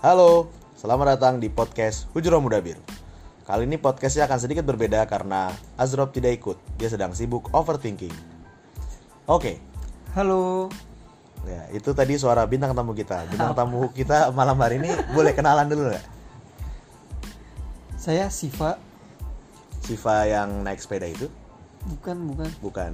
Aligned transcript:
Halo, 0.00 0.48
selamat 0.80 1.20
datang 1.20 1.36
di 1.44 1.52
podcast 1.52 2.08
Hujro 2.16 2.40
Muda 2.40 2.56
Biru. 2.64 2.80
Kali 3.44 3.68
ini 3.68 3.76
podcastnya 3.76 4.24
akan 4.24 4.40
sedikit 4.40 4.64
berbeda 4.64 5.04
karena 5.04 5.52
Azrob 5.76 6.08
tidak 6.16 6.40
ikut. 6.40 6.56
Dia 6.80 6.88
sedang 6.88 7.12
sibuk 7.12 7.52
overthinking. 7.52 8.16
Oke, 9.28 9.60
Halo. 10.16 10.72
ya 11.44 11.68
itu 11.76 11.92
tadi 11.92 12.16
suara 12.16 12.48
bintang 12.48 12.72
tamu 12.72 12.96
kita. 12.96 13.28
Bintang 13.28 13.52
tamu 13.52 13.92
kita 13.92 14.32
malam 14.32 14.56
hari 14.56 14.80
ini 14.80 14.88
boleh 15.12 15.36
kenalan 15.36 15.68
dulu 15.68 15.92
nggak? 15.92 16.04
Saya 18.00 18.32
Siva. 18.32 18.80
Siva 19.84 20.24
yang 20.24 20.64
naik 20.64 20.80
sepeda 20.80 21.12
itu? 21.12 21.28
Bukan, 21.84 22.16
bukan. 22.24 22.48
Bukan. 22.64 22.92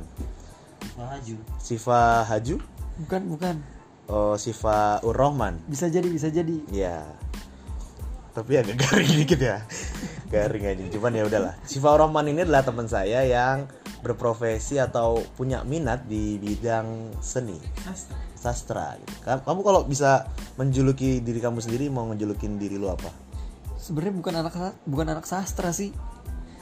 Maju. 0.99 1.39
Siva 1.63 2.27
Haju? 2.27 2.59
Bukan, 3.07 3.23
bukan. 3.31 3.76
Oh, 4.07 4.39
Siva 4.39 5.03
Urrohman. 5.03 5.59
Bisa 5.67 5.91
jadi, 5.91 6.07
bisa 6.07 6.31
jadi. 6.31 6.63
Ya. 6.71 7.03
Tapi 8.37 8.61
agak 8.61 8.77
garing 8.85 9.13
dikit 9.25 9.41
ya. 9.41 9.65
Garing 10.31 10.65
aja. 10.69 10.83
Cuman 10.93 11.17
ya 11.17 11.25
udahlah. 11.27 11.55
Siva 11.65 11.97
Rohman 11.97 12.29
ini 12.29 12.45
adalah 12.45 12.63
teman 12.63 12.87
saya 12.87 13.25
yang 13.25 13.67
berprofesi 14.05 14.79
atau 14.79 15.19
punya 15.35 15.67
minat 15.67 16.07
di 16.07 16.39
bidang 16.39 17.17
seni, 17.19 17.59
sastra. 18.39 18.95
Gitu. 19.01 19.11
Ka- 19.27 19.43
Kamu 19.43 19.61
kalau 19.67 19.83
bisa 19.89 20.31
menjuluki 20.61 21.19
diri 21.19 21.43
kamu 21.43 21.59
sendiri 21.59 21.91
mau 21.91 22.07
ngejulukin 22.13 22.61
diri 22.61 22.79
lu 22.79 22.87
apa? 22.93 23.11
Sebenarnya 23.81 24.15
bukan 24.15 24.35
anak 24.39 24.55
bukan 24.87 25.07
anak 25.11 25.27
sastra 25.27 25.75
sih. 25.75 25.91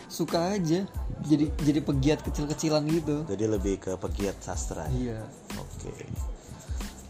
Suka 0.08 0.54
aja. 0.56 0.86
Jadi 1.26 1.50
jadi 1.60 1.80
pegiat 1.82 2.22
kecil-kecilan 2.22 2.86
gitu. 2.88 3.26
Jadi 3.28 3.44
lebih 3.44 3.82
ke 3.82 3.92
pegiat 3.98 4.38
sastra. 4.40 4.88
Iya. 4.88 5.20
Oke. 5.58 5.92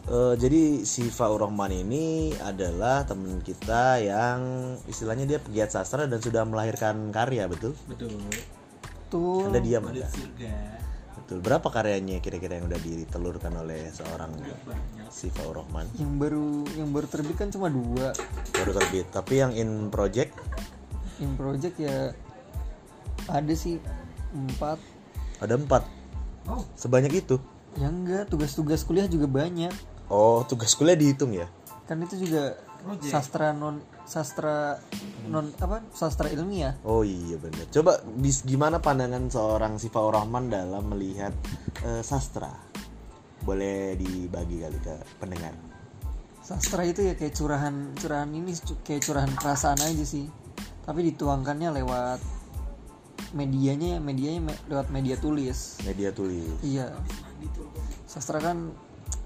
Eh, 0.05 0.35
jadi 0.37 0.84
si 0.84 1.09
Faur 1.09 1.41
Rahman 1.41 1.73
ini 1.73 2.37
adalah 2.45 3.09
teman 3.09 3.41
kita 3.41 3.97
yang 4.05 4.41
istilahnya 4.84 5.25
dia 5.25 5.41
pegiat 5.41 5.73
sastra 5.73 6.05
dan 6.05 6.20
sudah 6.20 6.45
melahirkan 6.45 7.09
karya 7.09 7.48
betul? 7.48 7.73
Betul. 7.89 8.12
Tuh. 9.09 9.48
Anda 9.48 9.65
diam 9.65 9.89
surga. 9.89 10.53
Betul. 11.17 11.41
Berapa 11.41 11.73
karyanya 11.73 12.20
kira-kira 12.20 12.61
yang 12.61 12.69
udah 12.69 12.77
ditelurkan 12.84 13.56
oleh 13.56 13.89
seorang 13.97 14.37
Banyak. 14.37 15.09
si 15.09 15.33
Faur 15.33 15.56
Rahman? 15.65 15.89
Yang 15.97 16.12
baru 16.21 16.48
yang 16.77 16.89
baru 16.93 17.06
terbit 17.09 17.37
kan 17.41 17.48
cuma 17.48 17.73
dua. 17.73 18.12
Baru 18.53 18.77
terbit. 18.77 19.09
Tapi 19.09 19.41
yang 19.41 19.56
in 19.56 19.89
project 19.89 20.37
Yang 21.17 21.33
project 21.41 21.77
ya 21.81 22.12
ada 23.25 23.55
sih 23.56 23.81
empat. 24.37 24.77
ada 25.41 25.56
empat. 25.56 25.89
Oh, 26.45 26.61
Sebanyak 26.77 27.25
itu. 27.25 27.41
Yang 27.81 27.93
enggak 28.05 28.25
tugas-tugas 28.28 28.84
kuliah 28.84 29.09
juga 29.09 29.25
banyak. 29.25 29.73
Oh, 30.08 30.44
tugas 30.44 30.74
kuliah 30.74 30.94
dihitung 30.94 31.33
ya? 31.33 31.48
Kan 31.84 32.00
itu 32.00 32.16
juga 32.20 32.56
Project. 32.84 33.08
sastra 33.08 33.52
non 33.52 33.80
sastra 34.05 34.77
non 35.24 35.48
apa 35.56 35.80
sastra 35.92 36.28
ilmiah. 36.28 36.77
Oh 36.84 37.00
iya 37.00 37.41
bener. 37.41 37.64
Coba 37.72 37.97
bis, 38.05 38.44
gimana 38.44 38.77
pandangan 38.78 39.28
seorang 39.28 39.80
si 39.80 39.88
Faur 39.88 40.12
Rahman 40.12 40.52
dalam 40.52 40.92
melihat 40.92 41.32
eh, 41.80 42.05
sastra? 42.05 42.52
Boleh 43.41 43.97
dibagi 43.97 44.60
kali 44.60 44.78
ke 44.80 44.94
pendengar. 45.16 45.52
sastra 46.44 46.84
itu 46.84 47.00
ya 47.00 47.16
kayak 47.16 47.32
curahan 47.32 47.97
curahan 47.97 48.28
ini 48.28 48.52
kayak 48.84 49.00
curahan 49.00 49.32
perasaan 49.32 49.80
aja 49.80 50.05
sih 50.05 50.28
tapi 50.84 51.08
dituangkannya 51.08 51.72
lewat 51.80 52.20
medianya 53.32 53.97
medianya 53.97 54.52
me- 54.52 54.62
lewat 54.69 54.92
media 54.92 55.16
tulis 55.16 55.80
Media 55.88 56.12
tulis. 56.12 56.44
iya 56.60 56.92
sastra 58.05 58.44
kan 58.44 58.77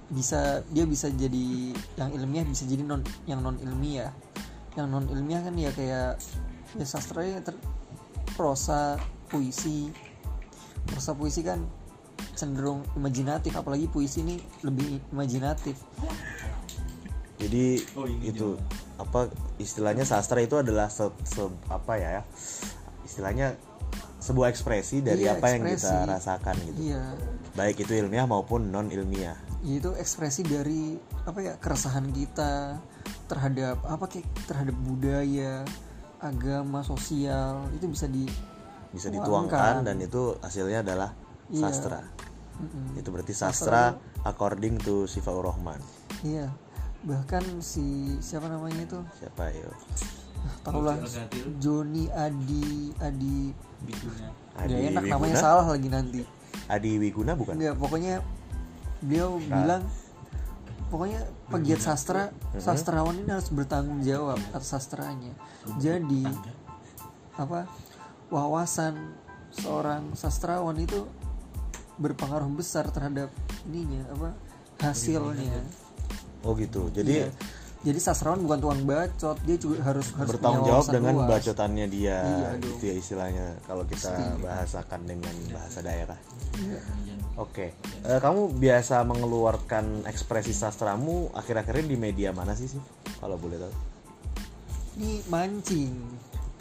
bisa 0.09 0.65
dia 0.73 0.89
bisa 0.89 1.13
jadi 1.13 1.77
yang 1.97 2.11
ilmiah 2.13 2.45
bisa 2.45 2.65
jadi 2.65 2.81
non 2.81 3.05
yang 3.29 3.45
non 3.45 3.61
ilmiah 3.61 4.09
yang 4.73 4.89
non 4.89 5.05
ilmiah 5.05 5.45
kan 5.45 5.53
ya 5.53 5.69
kayak 5.71 6.17
ya 6.75 6.87
sastra 6.87 7.25
ya 7.25 7.41
ter, 7.41 7.53
prosa 8.33 8.97
puisi 9.29 9.93
prosa 10.87 11.13
puisi 11.13 11.45
kan 11.45 11.61
cenderung 12.33 12.81
imajinatif 12.95 13.53
apalagi 13.53 13.85
puisi 13.87 14.25
ini 14.25 14.37
lebih 14.63 15.01
imajinatif 15.11 15.77
Jadi 17.39 17.79
Oh, 17.95 18.03
itu 18.03 18.59
apa 18.99 19.31
istilahnya 19.63 20.03
sastra 20.03 20.43
itu 20.43 20.59
adalah 20.59 20.91
se, 20.91 21.07
se- 21.23 21.55
apa 21.71 21.95
ya? 21.95 22.27
Istilahnya 23.07 23.55
sebuah 24.19 24.51
ekspresi 24.51 25.07
dari 25.07 25.23
Iya, 25.23 25.39
apa 25.39 25.47
yang 25.55 25.63
kita 25.63 25.79
ekspresi. 25.79 26.11
rasakan 26.11 26.55
gitu. 26.67 26.79
iya 26.83 27.03
Baik 27.55 27.87
itu 27.87 27.95
ilmiah 27.95 28.27
maupun 28.27 28.75
non 28.75 28.91
ilmiah. 28.91 29.39
Ya, 29.59 29.75
itu 29.77 29.91
ekspresi 29.93 30.47
dari 30.47 30.95
apa 31.27 31.39
ya 31.41 31.55
keresahan 31.59 32.09
kita 32.09 32.79
terhadap 33.27 33.83
apa 33.85 34.07
kayak 34.07 34.27
terhadap 34.47 34.77
budaya 34.79 35.67
agama 36.19 36.83
sosial 36.83 37.67
itu 37.73 37.87
bisa 37.87 38.07
di 38.07 38.23
Bisa 38.89 39.11
Tuangkan. 39.11 39.21
dituangkan 39.21 39.75
dan 39.85 39.97
itu 39.99 40.23
hasilnya 40.39 40.81
adalah 40.81 41.11
Iya. 41.49 41.69
sastra. 41.69 42.01
Mm-mm. 42.59 42.97
Itu 42.97 43.09
berarti 43.11 43.33
sastra 43.33 43.95
according 44.23 44.79
to 44.79 45.05
Sifaur 45.05 45.45
Rahman. 45.45 45.79
iya 46.21 46.51
bahkan 46.99 47.43
si 47.59 48.19
siapa 48.19 48.51
namanya 48.51 48.83
itu 48.83 48.99
Siapa 49.17 49.55
ya? 49.55 49.71
tahu 50.63 50.83
lah 50.83 50.99
Gatil. 50.99 51.47
Joni 51.59 52.11
Adi 52.11 52.91
Adi 52.99 53.55
Bitunya. 53.83 54.29
Adi 54.55 54.73
Gak 54.75 54.83
enak 54.91 55.03
namanya 55.07 55.37
salah 55.39 55.67
lagi 55.69 55.87
nanti 55.87 56.23
Adi 56.67 56.99
Wiguna 56.99 57.39
bukan? 57.39 57.55
Enggak, 57.55 57.79
pokoknya 57.79 58.19
beliau 59.01 59.39
bilang 59.39 59.83
pokoknya 60.89 61.21
pegiat 61.49 61.81
sastra 61.81 62.33
sastrawan 62.57 63.17
ini 63.21 63.31
harus 63.31 63.53
bertanggung 63.53 64.01
jawab 64.03 64.41
atas 64.51 64.73
sastranya 64.73 65.33
jadi 65.77 66.25
apa 67.37 67.69
wawasan 68.29 69.15
seorang 69.53 70.13
sastrawan 70.13 70.77
itu 70.77 71.05
berpengaruh 71.99 72.49
besar 72.53 72.89
terhadap 72.89 73.31
ininya 73.67 74.07
apa 74.15 74.31
hasilnya 74.79 75.61
Oh 76.39 76.55
gitu. 76.55 76.87
Jadi 76.95 77.19
Iya. 77.19 77.29
jadi 77.83 77.99
sastrawan 77.99 78.39
bukan 78.47 78.59
tukang 78.63 78.83
bacot 78.87 79.39
dia 79.43 79.59
juga 79.59 79.83
harus 79.83 80.07
harus 80.15 80.31
bertanggung 80.31 80.71
jawab 80.71 80.87
dengan 80.87 81.15
luas. 81.19 81.29
bacotannya 81.35 81.87
dia 81.91 82.19
Iya, 82.23 82.49
gitu 82.63 82.83
ya 82.87 82.95
istilahnya 82.95 83.47
kalau 83.67 83.83
kita 83.83 84.39
bahasakan 84.39 85.01
dengan 85.03 85.35
bahasa 85.51 85.83
daerah. 85.83 86.15
Iya. 86.55 86.79
Oke, 87.39 87.71
Eh, 88.01 88.19
kamu 88.19 88.51
biasa 88.53 89.03
mengeluarkan 89.03 90.03
ekspresi 90.05 90.51
sastramu 90.51 91.31
akhir-akhir 91.33 91.79
ini 91.79 91.89
di 91.89 91.99
media 92.01 92.31
mana 92.31 92.53
sih 92.53 92.67
sih? 92.67 92.83
Kalau 93.17 93.35
boleh 93.35 93.57
tahu. 93.57 93.75
ini 94.97 95.23
mancing 95.25 95.95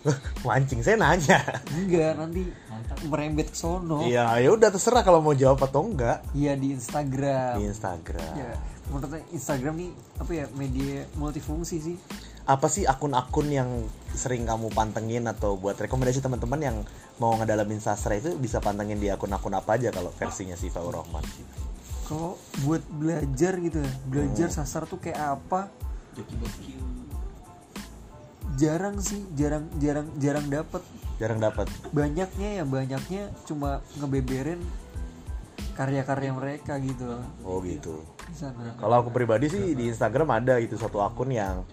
Mancing 0.45 0.85
saya 0.85 0.93
nanya. 0.95 1.41
enggak 1.73 2.13
nanti 2.15 2.45
merembet 3.03 3.49
ke 3.49 3.57
sono 3.57 4.05
Iya, 4.05 4.37
ya 4.37 4.49
udah 4.49 4.69
terserah 4.69 5.01
kalau 5.01 5.19
mau 5.19 5.33
jawab 5.33 5.57
atau 5.59 5.81
enggak 5.83 6.21
iya 6.31 6.53
di 6.53 6.69
Instagram 6.71 7.57
di 7.57 7.65
Instagram. 7.65 8.33
ya 8.35 8.53
menurut 8.87 9.09
saya 9.09 9.23
Instagram 9.31 9.73
nih 9.75 9.89
apa 10.15 10.31
ya 10.31 10.45
media 10.53 10.93
multifungsi 11.13 11.77
sih 11.81 11.97
Apa 12.45 12.69
sih 12.69 12.85
akun-akun 12.85 13.49
yang 13.49 13.69
sering 14.13 14.45
kamu 14.45 14.71
pantengin 14.71 15.25
atau 15.25 15.57
buat 15.57 15.75
rekomendasi 15.75 16.21
teman-teman 16.21 16.61
yang 16.61 16.77
mau 17.17 17.33
ngedalamin 17.33 17.77
sastra 17.77 18.13
itu 18.13 18.35
bisa 18.35 18.57
pantengin 18.57 18.95
di 18.95 19.07
akun-akun 19.07 19.51
apa 19.51 19.73
aja 19.73 19.89
kalau 19.89 20.09
versinya 20.11 20.53
si 20.53 20.67
Faur 20.67 20.93
Rahman? 20.93 21.25
kalau 22.03 22.37
buat 22.61 22.79
belajar 22.89 23.57
gitu 23.57 23.77
ya 23.77 23.91
belajar 24.05 24.47
Hmm. 24.47 24.55
sasar 24.55 24.85
tuh 24.85 24.95
kayak 24.97 25.17
apa 25.35 25.67
jarang 28.55 28.97
sih 28.97 29.21
jarang 29.33 29.67
jarang 29.77 30.07
jarang 30.17 30.47
dapet 30.47 30.81
Jarang 31.17 31.41
dapat. 31.41 31.65
banyaknya 31.89 32.61
ya 32.61 32.63
banyaknya 32.63 33.33
cuma 33.43 33.81
ngebeberin 33.97 34.61
karya-karya 35.73 36.29
mereka 36.31 36.77
gitu 36.77 37.09
Oh 37.41 37.57
gitu. 37.59 38.01
Kalau 38.77 38.95
aku 38.97 39.09
pribadi 39.09 39.45
sih 39.47 39.73
di 39.73 39.89
Instagram 39.89 40.29
ada 40.31 40.57
gitu 40.57 40.73
satu 40.75 41.01
akun 41.01 41.29
yang 41.29 41.65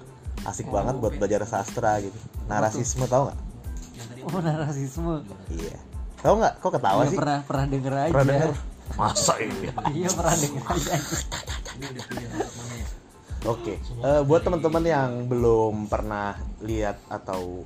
asik 0.43 0.67
banget 0.67 0.97
buat 0.97 1.13
belajar 1.15 1.45
sastra 1.45 2.01
gitu. 2.01 2.17
Narasisme 2.47 3.05
tau 3.05 3.29
nggak? 3.29 3.39
Oh 4.25 4.41
narasisme 4.41 5.23
Iya. 5.49 5.77
Tahu 6.19 6.35
nggak? 6.37 6.55
Kok 6.59 6.71
ketawa 6.73 7.01
Iya, 7.01 7.11
sih? 7.11 7.19
pernah 7.19 7.39
pernah 7.43 7.67
denger 7.67 7.93
aja 7.95 8.13
Pernah 8.13 8.27
denger? 8.27 8.51
Masa 8.95 9.35
iya? 9.39 9.73
iya 9.97 10.09
pernah 10.11 10.35
denger 10.35 10.63
aja 10.65 10.93
ini 11.75 11.85
udah 11.91 12.05
pilih 12.07 12.27
anak 12.29 12.51
mana 12.51 12.75
ya? 12.75 12.87
Oke, 13.45 13.75
Eh, 13.77 14.23
buat 14.25 14.41
teman-teman 14.41 14.81
yang 14.83 15.11
belum 15.27 15.75
pernah 15.87 16.33
lihat 16.61 16.97
atau 17.09 17.61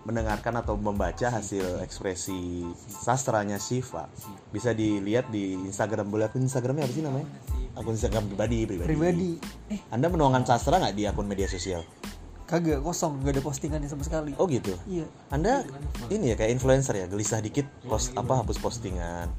mendengarkan 0.00 0.54
atau 0.56 0.74
membaca 0.74 1.28
hasil 1.28 1.82
ekspresi 1.82 2.62
sastranya 2.86 3.58
Shiva, 3.58 4.06
bisa 4.48 4.70
dilihat 4.70 5.28
di 5.28 5.58
Instagram. 5.60 6.08
Boleh 6.08 6.24
akun 6.24 6.40
Instagramnya 6.40 6.86
apa 6.86 6.94
sih 6.94 7.02
namanya? 7.02 7.26
Akun 7.74 7.92
Instagram 7.92 8.24
pribadi, 8.26 8.64
pribadi. 8.64 8.86
pribadi 8.86 9.30
Anda 9.88 10.06
menuangkan 10.06 10.46
sastra 10.46 10.78
nggak 10.78 10.94
di 10.94 11.04
akun 11.04 11.26
media 11.26 11.44
sosial? 11.46 11.82
Kagak 12.50 12.82
kosong. 12.82 13.22
Gak 13.22 13.38
ada 13.38 13.42
postingannya 13.46 13.86
sama 13.86 14.02
sekali. 14.02 14.34
Oh 14.34 14.50
gitu. 14.50 14.74
iya. 14.90 15.06
Anda 15.30 15.62
ini 16.10 16.34
ya 16.34 16.36
kayak 16.36 16.50
influencer 16.58 16.98
ya, 16.98 17.06
gelisah 17.06 17.38
dikit 17.38 17.70
post 17.86 18.10
apa 18.18 18.42
hapus 18.42 18.58
postingan. 18.58 19.30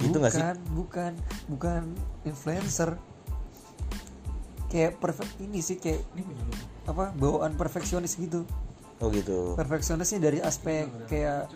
Gitu 0.00 0.16
nggak 0.16 0.32
sih? 0.32 0.40
bukan 0.40 0.56
bukan. 0.72 1.12
Bukan 1.52 1.82
influencer. 2.24 2.96
Kayak 4.72 4.98
perfect 4.98 5.38
ini 5.38 5.60
sih 5.60 5.78
kayak 5.78 6.02
apa 6.88 7.12
bawaan 7.14 7.54
perfeksionis 7.54 8.16
gitu. 8.16 8.48
Oh 8.98 9.12
gitu. 9.12 9.54
Perfeksionisnya 9.54 10.18
dari 10.18 10.40
aspek 10.40 10.88
kayak 11.06 11.52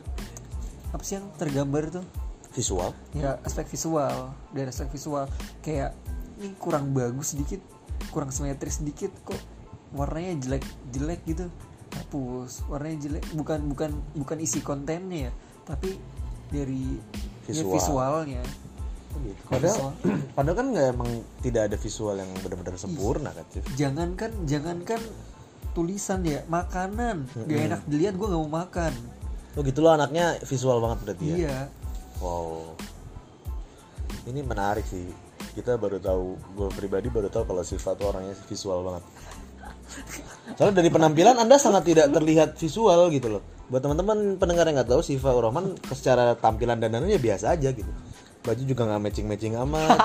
apa 0.93 1.03
sih 1.03 1.19
yang 1.19 1.27
tergambar 1.41 1.89
itu? 1.89 2.03
Visual? 2.53 2.93
Ya 3.17 3.41
aspek 3.43 3.67
visual. 3.67 4.37
Dari 4.55 4.69
aspek 4.71 4.93
visual 4.93 5.27
kayak 5.65 5.97
ini 6.39 6.55
kurang 6.61 6.95
bagus 6.95 7.35
sedikit 7.35 7.59
kurang 8.15 8.31
simetris 8.31 8.79
sedikit 8.79 9.11
kok 9.27 9.58
warnanya 9.95 10.35
jelek 10.41 10.65
jelek 10.93 11.21
gitu. 11.25 11.47
Hapus 11.95 12.69
warnanya 12.69 12.99
jelek. 13.09 13.25
Bukan 13.33 13.61
bukan 13.73 13.91
bukan 14.17 14.39
isi 14.41 14.61
kontennya 14.61 15.31
ya 15.31 15.33
tapi 15.69 16.01
dari 16.49 16.97
ya, 17.45 17.53
Visual. 17.53 17.73
visualnya. 17.77 18.43
Oh 19.13 19.19
gitu. 19.21 19.41
Padahal 19.53 19.77
visual. 19.77 19.93
padahal 20.37 20.57
kan 20.57 20.67
nggak 20.73 20.87
emang 20.97 21.11
tidak 21.45 21.63
ada 21.69 21.77
visual 21.77 22.15
yang 22.17 22.31
benar-benar 22.41 22.81
sempurna 22.81 23.31
kan 23.37 23.45
Cif? 23.53 23.65
jangankan 23.77 24.31
jangankan 24.49 25.01
tulisan 25.77 26.25
ya 26.25 26.41
makanan. 26.49 27.29
Gak 27.45 27.61
enak 27.69 27.81
dilihat 27.85 28.17
gue 28.17 28.27
nggak 28.27 28.43
mau 28.49 28.65
makan. 28.65 28.93
Oh 29.55 29.63
gitu 29.63 29.85
loh 29.85 29.93
anaknya 29.93 30.41
visual 30.49 30.81
banget 30.81 30.99
berarti 31.05 31.25
ya? 31.29 31.37
Iya. 31.37 31.59
Wow. 32.25 32.73
Ini 34.25 34.41
menarik 34.41 34.89
sih. 34.89 35.05
Kita 35.53 35.77
baru 35.77 36.01
tahu 36.01 36.39
gue 36.57 36.69
pribadi 36.73 37.13
baru 37.13 37.29
tahu 37.29 37.45
kalau 37.45 37.63
Siva 37.63 37.93
tuh 37.93 38.09
orangnya 38.09 38.35
visual 38.49 38.81
banget 38.87 39.05
soalnya 40.57 40.81
dari 40.85 40.91
penampilan 40.93 41.37
anda 41.39 41.57
sangat 41.57 41.89
tidak 41.89 42.07
terlihat 42.13 42.59
visual 42.59 43.09
gitu 43.13 43.39
loh. 43.39 43.43
Buat 43.69 43.85
teman-teman 43.85 44.41
pendengar 44.41 44.65
yang 44.65 44.81
nggak 44.81 44.89
tahu 44.89 45.03
Siva 45.05 45.37
Rohman 45.37 45.77
secara 45.93 46.33
tampilan 46.37 46.81
dan 46.81 46.93
dandannya 46.93 47.21
biasa 47.21 47.53
aja 47.53 47.69
gitu. 47.73 47.91
Baju 48.45 48.63
juga 48.65 48.83
nggak 48.89 49.03
matching-matching 49.05 49.55
amat. 49.61 49.99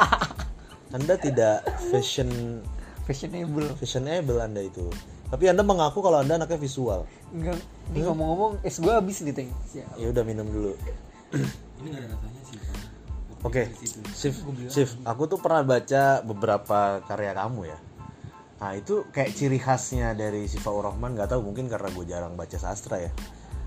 Anda 0.96 1.16
tidak 1.18 1.66
fashion 1.90 2.62
fashionable. 3.10 3.66
fashionable 3.82 4.40
anda 4.40 4.62
itu. 4.62 4.88
Tapi 5.34 5.50
anda 5.50 5.66
mengaku 5.66 6.06
kalau 6.06 6.22
anda 6.22 6.38
anaknya 6.38 6.62
visual. 6.62 7.10
Enggak 7.34 7.58
ini 7.90 8.06
ngomong-ngomong 8.06 8.62
es 8.62 8.78
gue 8.78 8.94
habis 8.94 9.26
nih 9.26 9.34
teng 9.34 9.50
Ya. 9.74 10.08
udah 10.14 10.22
minum 10.22 10.46
dulu. 10.46 10.72
Ini 11.82 11.88
gak 11.90 12.00
ada 12.06 12.08
rasanya 12.14 12.42
sih. 12.46 12.58
Oke, 13.44 13.68
Sif, 14.16 14.40
Sif, 14.72 14.90
aku 15.04 15.28
tuh 15.28 15.36
pernah 15.36 15.66
baca 15.68 16.24
beberapa 16.24 17.04
karya 17.04 17.36
kamu 17.36 17.68
ya. 17.68 17.78
Nah 18.64 18.80
itu 18.80 19.04
kayak 19.12 19.36
ciri 19.36 19.60
khasnya 19.60 20.16
dari 20.16 20.48
Sifa 20.48 20.72
Rahman 20.72 21.20
nggak 21.20 21.36
tahu 21.36 21.52
mungkin 21.52 21.68
karena 21.68 21.92
gue 21.92 22.06
jarang 22.08 22.40
baca 22.40 22.56
sastra 22.56 22.96
ya. 22.96 23.12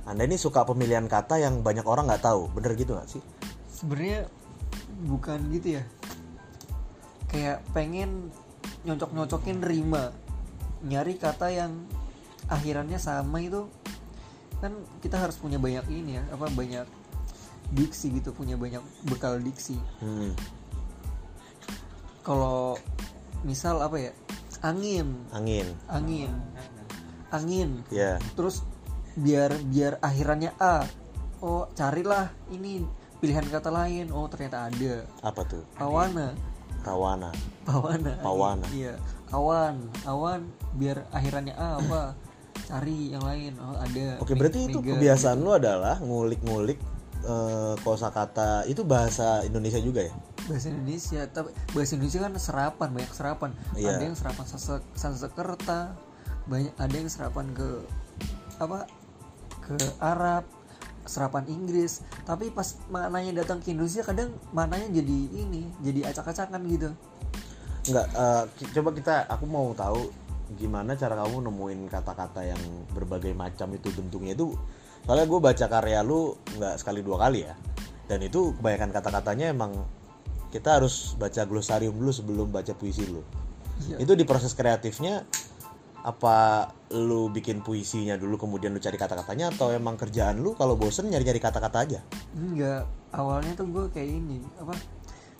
Anda 0.09 0.25
ini 0.25 0.41
suka 0.41 0.65
pemilihan 0.65 1.05
kata 1.05 1.37
yang 1.37 1.61
banyak 1.61 1.85
orang 1.85 2.09
nggak 2.09 2.25
tahu, 2.25 2.49
bener 2.57 2.73
gitu 2.81 2.97
nggak 2.97 3.11
sih? 3.13 3.21
sebenarnya 3.77 4.25
bukan 5.05 5.53
gitu 5.53 5.77
ya. 5.77 5.85
Kayak 7.29 7.61
pengen 7.77 8.33
nyocok 8.89 9.13
nyocokin 9.13 9.61
rima. 9.61 10.17
Nyari 10.81 11.21
kata 11.21 11.53
yang 11.53 11.85
akhirannya 12.49 12.97
sama 12.97 13.45
itu. 13.45 13.69
Kan 14.65 14.81
kita 15.05 15.21
harus 15.21 15.37
punya 15.37 15.61
banyak 15.61 15.85
ini 15.93 16.17
ya 16.17 16.25
apa 16.33 16.49
banyak 16.49 16.89
diksi 17.77 18.17
gitu 18.17 18.33
punya 18.33 18.57
banyak 18.57 18.81
bekal 19.05 19.37
diksi. 19.45 19.77
Hmm, 20.01 20.33
kalau 22.25 22.81
misal 23.45 23.83
apa 23.85 24.01
ya 24.01 24.13
angin. 24.63 25.27
Angin, 25.33 25.69
angin. 25.89 26.33
Angin. 27.33 27.71
Ya. 27.91 28.17
terus 28.39 28.63
biar 29.17 29.53
biar 29.69 29.99
akhirannya 30.01 30.53
a. 30.61 30.85
Oh 31.43 31.69
carilah 31.77 32.33
ini 32.53 32.85
pilihan 33.19 33.45
kata 33.49 33.69
lain. 33.73 34.13
Oh 34.13 34.29
ternyata 34.29 34.69
ada. 34.71 34.95
Apa 35.25 35.43
tuh? 35.45 35.65
awana 35.81 36.37
Rawana. 36.87 37.31
pawana. 37.67 38.13
Pawana. 38.23 38.67
iya. 38.71 38.95
Awan. 39.35 39.91
Awan 40.07 40.47
biar 40.79 41.03
akhirannya 41.11 41.55
a. 41.59 41.83
Apa? 41.83 42.15
Cari 42.71 43.11
yang 43.11 43.27
lain. 43.27 43.59
Oh 43.59 43.75
ada. 43.75 44.23
Oke, 44.23 44.39
berarti 44.39 44.71
itu 44.71 44.79
mega. 44.79 44.95
kebiasaan 44.95 45.39
lu 45.43 45.51
adalah 45.51 45.99
ngulik-ngulik 45.99 46.79
eh, 47.27 47.75
kosakata. 47.83 48.63
Itu 48.71 48.87
bahasa 48.87 49.43
Indonesia 49.43 49.83
juga 49.83 50.07
ya? 50.07 50.15
Bahasa 50.47 50.67
Indonesia. 50.71 51.23
Tapi 51.29 51.51
bahasa 51.75 51.93
Indonesia 51.99 52.21
kan 52.23 52.33
serapan 52.39 52.89
banyak 52.95 53.13
serapan. 53.13 53.51
Iya. 53.75 53.99
ada 53.99 54.03
yang 54.03 54.17
serapan 54.17 54.45
Sanskerta 54.95 55.81
banyak 56.47 56.75
ada 56.79 56.95
yang 56.95 57.11
serapan 57.11 57.47
ke 57.51 57.69
apa 58.63 58.87
ke 59.67 59.77
Arab 59.99 60.47
serapan 61.07 61.47
Inggris. 61.47 62.03
Tapi 62.27 62.51
pas 62.51 62.79
maknanya 62.91 63.43
datang 63.43 63.63
ke 63.63 63.75
Indonesia 63.75 64.03
kadang 64.03 64.35
maknanya 64.51 64.91
jadi 64.91 65.19
ini 65.35 65.71
jadi 65.83 66.11
acak-acakan 66.11 66.63
gitu. 66.71 66.91
Enggak, 67.87 68.07
eh, 68.11 68.45
ki- 68.59 68.71
coba 68.75 68.91
kita 68.91 69.15
aku 69.31 69.45
mau 69.47 69.71
tahu 69.75 70.11
gimana 70.59 70.95
cara 70.95 71.19
kamu 71.19 71.51
nemuin 71.51 71.81
kata-kata 71.91 72.43
yang 72.47 72.63
berbagai 72.95 73.35
macam 73.35 73.71
itu 73.75 73.91
bentuknya. 73.95 74.35
Itu 74.35 74.55
soalnya 75.07 75.27
gue 75.31 75.41
baca 75.43 75.67
karya 75.71 76.03
lu 76.03 76.35
nggak 76.59 76.75
sekali 76.83 77.03
dua 77.03 77.23
kali 77.27 77.47
ya. 77.47 77.55
Dan 78.07 78.23
itu 78.23 78.55
kebanyakan 78.59 78.91
kata-katanya 78.95 79.51
emang 79.51 79.75
kita 80.57 80.81
harus 80.81 81.13
baca 81.15 81.45
glosarium 81.45 81.93
dulu 81.93 82.09
sebelum 82.11 82.49
baca 82.49 82.73
puisi 82.73 83.05
lu 83.05 83.21
Iya. 83.77 84.01
itu 84.01 84.17
di 84.17 84.25
proses 84.25 84.57
kreatifnya 84.57 85.29
apa 86.01 86.71
lu 86.97 87.29
bikin 87.29 87.61
puisinya 87.61 88.17
dulu 88.17 88.41
kemudian 88.41 88.73
lu 88.73 88.81
cari 88.81 88.97
kata-katanya 88.97 89.53
atau 89.53 89.69
emang 89.69 90.01
kerjaan 90.01 90.41
lu 90.41 90.57
kalau 90.57 90.81
bosen 90.81 91.13
nyari-nyari 91.13 91.37
kata-kata 91.37 91.85
aja 91.85 92.01
enggak 92.33 92.89
awalnya 93.13 93.53
tuh 93.53 93.69
gue 93.69 93.85
kayak 93.93 94.11
ini 94.17 94.41
apa 94.57 94.73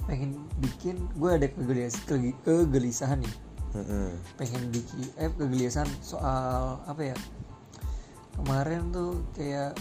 pengen 0.05 0.37
bikin 0.61 1.01
gue 1.17 1.31
ada 1.33 1.49
kegelis- 1.49 2.05
kege- 2.05 2.37
kegelisahan 2.45 3.25
nih 3.25 3.35
Mm-mm. 3.73 4.13
pengen 4.37 4.69
bikin 4.69 5.07
eh 5.17 5.33
kegelisahan 5.33 5.89
soal 6.05 6.77
apa 6.85 7.15
ya 7.15 7.17
kemarin 8.37 8.93
tuh 8.93 9.25
kayak 9.33 9.73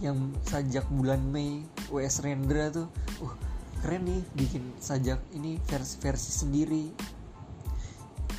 yang 0.00 0.16
sajak 0.48 0.86
bulan 0.88 1.20
Mei 1.28 1.60
WS 1.92 2.24
Rendra 2.24 2.72
tuh 2.72 2.88
uh 3.20 3.34
keren 3.82 4.02
nih 4.06 4.20
bikin 4.34 4.62
sajak 4.80 5.20
ini 5.36 5.60
versi 5.66 5.94
versi 6.00 6.30
sendiri. 6.32 6.84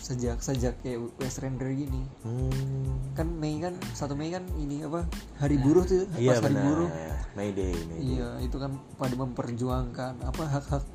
Sajak 0.01 0.39
sajak 0.39 0.79
kayak 0.83 1.03
WS 1.19 1.43
Rendra 1.43 1.67
gini. 1.67 2.03
Hmm. 2.23 3.11
kan 3.17 3.27
Mei 3.27 3.57
kan 3.59 3.73
satu 3.97 4.13
Mei 4.13 4.29
kan 4.29 4.45
ini 4.55 4.85
apa 4.85 5.03
hari 5.41 5.57
buruh 5.57 5.83
tuh 5.83 6.05
iya 6.15 6.37
pas 6.37 6.47
hari 6.47 6.55
buruh. 6.55 6.89
Mayday, 7.33 7.73
Mayday. 7.73 7.99
iya 8.15 8.29
itu 8.39 8.55
kan 8.61 8.77
pada 8.95 9.13
memperjuangkan 9.17 10.21
apa 10.21 10.43
hak 10.47 10.65
hak 10.69 10.85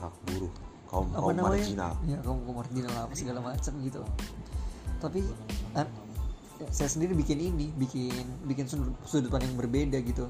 hak 0.00 0.14
buruh. 0.28 0.52
Kaum 0.86 1.08
apa 1.14 1.18
kaum 1.22 1.34
namanya? 1.34 1.60
marginal. 1.60 1.92
Ya 2.06 2.18
kaum 2.22 2.38
kaum 2.46 2.56
marginal 2.60 2.94
apa 2.94 3.12
segala 3.16 3.40
macam 3.42 3.72
gitu. 3.82 4.00
Tapi 5.00 5.20
an- 5.74 5.94
ya, 6.60 6.66
saya 6.68 6.88
sendiri 6.92 7.16
bikin 7.16 7.40
ini 7.40 7.72
bikin 7.74 8.26
bikin 8.44 8.68
sudut, 8.68 8.92
sudut 9.08 9.32
pandang 9.32 9.56
yang 9.56 9.58
berbeda 9.58 9.98
gitu. 10.04 10.28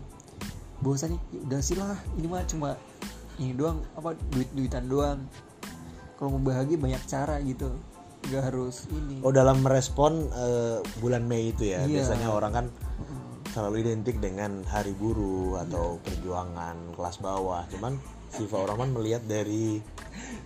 Bahwasanya 0.80 1.18
ya 1.34 1.40
udah 1.44 1.60
sih 1.60 1.76
lah 1.76 1.98
ini 2.16 2.26
mah 2.30 2.46
cuma 2.46 2.78
ini 3.40 3.56
doang 3.56 3.80
apa 3.97 4.12
duit 4.30 4.49
duitan 4.52 4.85
doang. 4.87 5.18
Kalau 6.14 6.37
mau 6.37 6.52
bahagia 6.52 6.76
banyak 6.76 7.02
cara 7.09 7.40
gitu. 7.40 7.73
Nggak 8.28 8.52
harus 8.52 8.85
ini. 8.92 9.25
Oh 9.25 9.32
dalam 9.32 9.64
merespon 9.64 10.28
eh, 10.28 10.78
bulan 11.00 11.25
Mei 11.25 11.50
itu 11.50 11.73
ya 11.73 11.82
Iya. 11.82 12.04
biasanya 12.04 12.28
orang 12.28 12.52
kan 12.52 12.66
selalu 13.50 13.82
identik 13.82 14.20
dengan 14.23 14.62
hari 14.68 14.92
buruh 14.92 15.59
atau 15.59 15.97
Iya. 15.97 16.02
perjuangan 16.04 16.76
kelas 16.94 17.16
bawah. 17.18 17.64
Cuman 17.73 17.97
Siva 18.30 18.62
Rahman 18.62 18.92
melihat 18.94 19.25
dari 19.26 19.80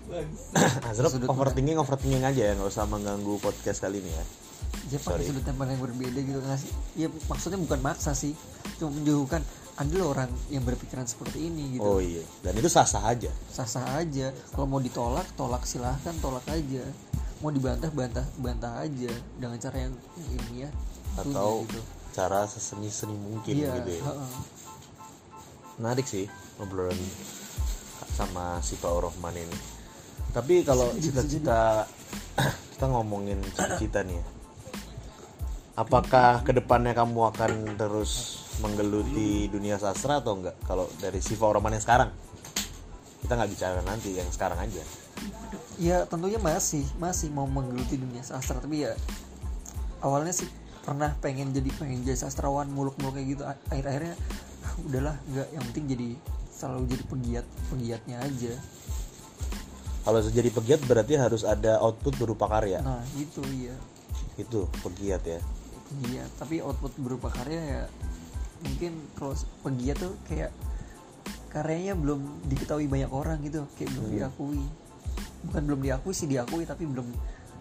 Sudut 0.95 1.29
overthinking 1.29 1.77
overthinking 1.77 2.25
aja 2.25 2.43
ya 2.49 2.53
nggak 2.55 2.71
usah 2.71 2.87
mengganggu 2.87 3.41
podcast 3.41 3.83
kali 3.83 4.01
ini 4.01 4.13
ya. 4.13 4.25
dia 4.85 5.01
pakai 5.01 5.25
sudut 5.25 5.41
pandang 5.49 5.81
yang 5.81 5.85
berbeda 5.87 6.19
gitu 6.21 6.41
ngasih 6.45 6.71
ya 6.93 7.09
maksudnya 7.27 7.57
bukan 7.59 7.81
maksa 7.81 8.13
sih. 8.13 8.37
Cuma 8.77 8.93
menjauhkan 8.93 9.41
ada 9.75 9.91
loh 9.91 10.15
orang 10.15 10.31
yang 10.49 10.63
berpikiran 10.63 11.03
seperti 11.03 11.51
ini 11.51 11.75
gitu 11.75 11.83
Oh 11.83 11.99
iya 11.99 12.23
dan 12.41 12.55
itu 12.55 12.71
sah 12.71 12.87
sah 12.87 13.03
aja. 13.05 13.27
sah-sah 13.51 13.99
aja 13.99 14.31
kalau 14.55 14.67
mau 14.67 14.79
ditolak 14.79 15.27
tolak 15.35 15.67
silahkan 15.67 16.15
tolak 16.19 16.47
aja 16.47 16.87
mau 17.43 17.51
dibantah 17.51 17.91
bantah 17.91 18.23
bantah 18.39 18.81
aja 18.81 19.11
dengan 19.35 19.59
cara 19.59 19.77
yang 19.81 19.95
ilmiah 20.17 20.73
tentunya 21.15 21.35
Atau 21.35 21.67
gitu. 21.67 21.81
cara 22.15 22.47
seseni 22.47 22.89
seni 22.89 23.15
mungkin 23.15 23.53
iya 23.53 23.75
gitu 23.77 23.91
ya. 23.99 24.03
heeh. 24.05 24.33
Menarik 25.75 26.07
sih 26.07 26.31
obrolan 26.57 26.95
sama 28.15 28.63
Siva 28.63 28.95
Rahman 28.95 29.35
ini. 29.35 29.59
Tapi 30.31 30.63
kalau 30.63 30.87
cita-cita 30.95 31.83
kita 32.79 32.87
ngomongin 32.87 33.43
cita-cita 33.51 34.07
nih 34.07 34.15
ya. 34.15 34.25
Apakah 35.75 36.47
ke 36.47 36.55
depannya 36.55 36.95
kamu 36.95 37.35
akan 37.35 37.51
terus 37.75 38.44
menggeluti 38.63 39.51
dunia 39.51 39.81
sastra 39.81 40.23
atau 40.23 40.39
enggak? 40.39 40.55
Kalau 40.67 40.87
dari 41.01 41.19
Siva 41.19 41.51
Rahman 41.51 41.75
yang 41.75 41.85
sekarang, 41.85 42.11
kita 43.25 43.33
nggak 43.41 43.51
bicara 43.51 43.81
nanti 43.83 44.13
yang 44.15 44.29
sekarang 44.29 44.61
aja. 44.61 44.85
ya 45.75 46.07
tentunya 46.07 46.39
masih 46.39 46.87
masih 47.03 47.35
mau 47.35 47.51
menggeluti 47.51 47.99
dunia 47.99 48.23
sastra 48.23 48.63
tapi 48.63 48.87
ya 48.87 48.95
awalnya 50.05 50.31
sih 50.31 50.47
pernah 50.85 51.17
pengen 51.19 51.57
jadi 51.57 51.73
pengen 51.81 52.05
jadi 52.05 52.29
sastrawan 52.29 52.69
muluk-muluk 52.69 53.17
kayak 53.17 53.29
gitu. 53.33 53.43
Akhir-akhirnya 53.73 54.15
ah, 54.69 54.75
udahlah 54.85 55.17
nggak 55.33 55.49
yang 55.57 55.65
penting 55.73 55.85
jadi 55.97 56.09
selalu 56.53 56.85
jadi 56.93 57.05
pegiat 57.09 57.47
pegiatnya 57.73 58.17
aja. 58.21 58.55
Kalau 60.05 60.21
jadi 60.21 60.51
pegiat 60.53 60.81
berarti 60.85 61.17
harus 61.17 61.49
ada 61.49 61.81
output 61.81 62.21
berupa 62.21 62.45
karya? 62.53 62.85
Nah 62.85 63.01
itu 63.17 63.41
iya. 63.57 63.73
Itu 64.37 64.69
pegiat 64.85 65.25
ya. 65.25 65.41
Iya 66.13 66.29
tapi 66.37 66.61
output 66.61 66.93
berupa 67.01 67.33
karya 67.33 67.61
ya 67.65 67.83
mungkin 68.65 68.93
kalau 69.15 69.37
pegiat 69.63 69.97
tuh 70.01 70.15
kayak 70.27 70.51
karyanya 71.53 71.95
belum 71.95 72.49
diketahui 72.51 72.91
banyak 72.91 73.11
orang 73.13 73.39
gitu 73.45 73.69
kayak 73.79 73.95
belum 73.95 74.07
Hmm. 74.11 74.15
diakui 74.19 74.65
bukan 75.45 75.63
belum 75.69 75.81
diakui 75.85 76.13
sih 76.17 76.27
diakui 76.27 76.65
tapi 76.65 76.89
belum 76.89 77.07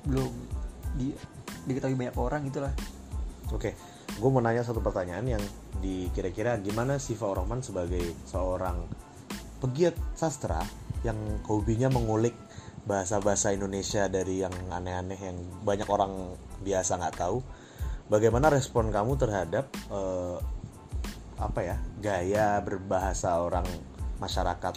belum 0.07 0.33
di 0.97 1.13
diketahui 1.67 1.95
banyak 1.95 2.15
orang 2.17 2.47
gitulah 2.49 2.73
Oke, 3.53 3.77
gue 4.17 4.29
mau 4.33 4.41
nanya 4.41 4.65
satu 4.65 4.81
pertanyaan 4.81 5.37
yang 5.37 5.43
di 5.77 6.09
kira-kira 6.15 6.57
gimana 6.57 6.97
Siva 6.97 7.29
Rohman 7.29 7.61
sebagai 7.61 8.01
seorang 8.25 8.81
pegiat 9.61 9.93
sastra 10.17 10.57
yang 11.05 11.19
hobinya 11.45 11.91
mengulik 11.93 12.33
bahasa-bahasa 12.89 13.53
Indonesia 13.53 14.09
dari 14.09 14.41
yang 14.41 14.55
aneh-aneh 14.73 15.19
yang 15.21 15.37
banyak 15.61 15.85
orang 15.85 16.33
biasa 16.65 16.97
nggak 16.97 17.15
tahu. 17.19 17.45
Bagaimana 18.09 18.49
respon 18.49 18.89
kamu 18.89 19.21
terhadap 19.21 19.69
eh, 19.91 20.37
apa 21.43 21.59
ya 21.63 21.77
gaya 21.99 22.47
berbahasa 22.63 23.39
orang 23.43 23.67
masyarakat 24.23 24.75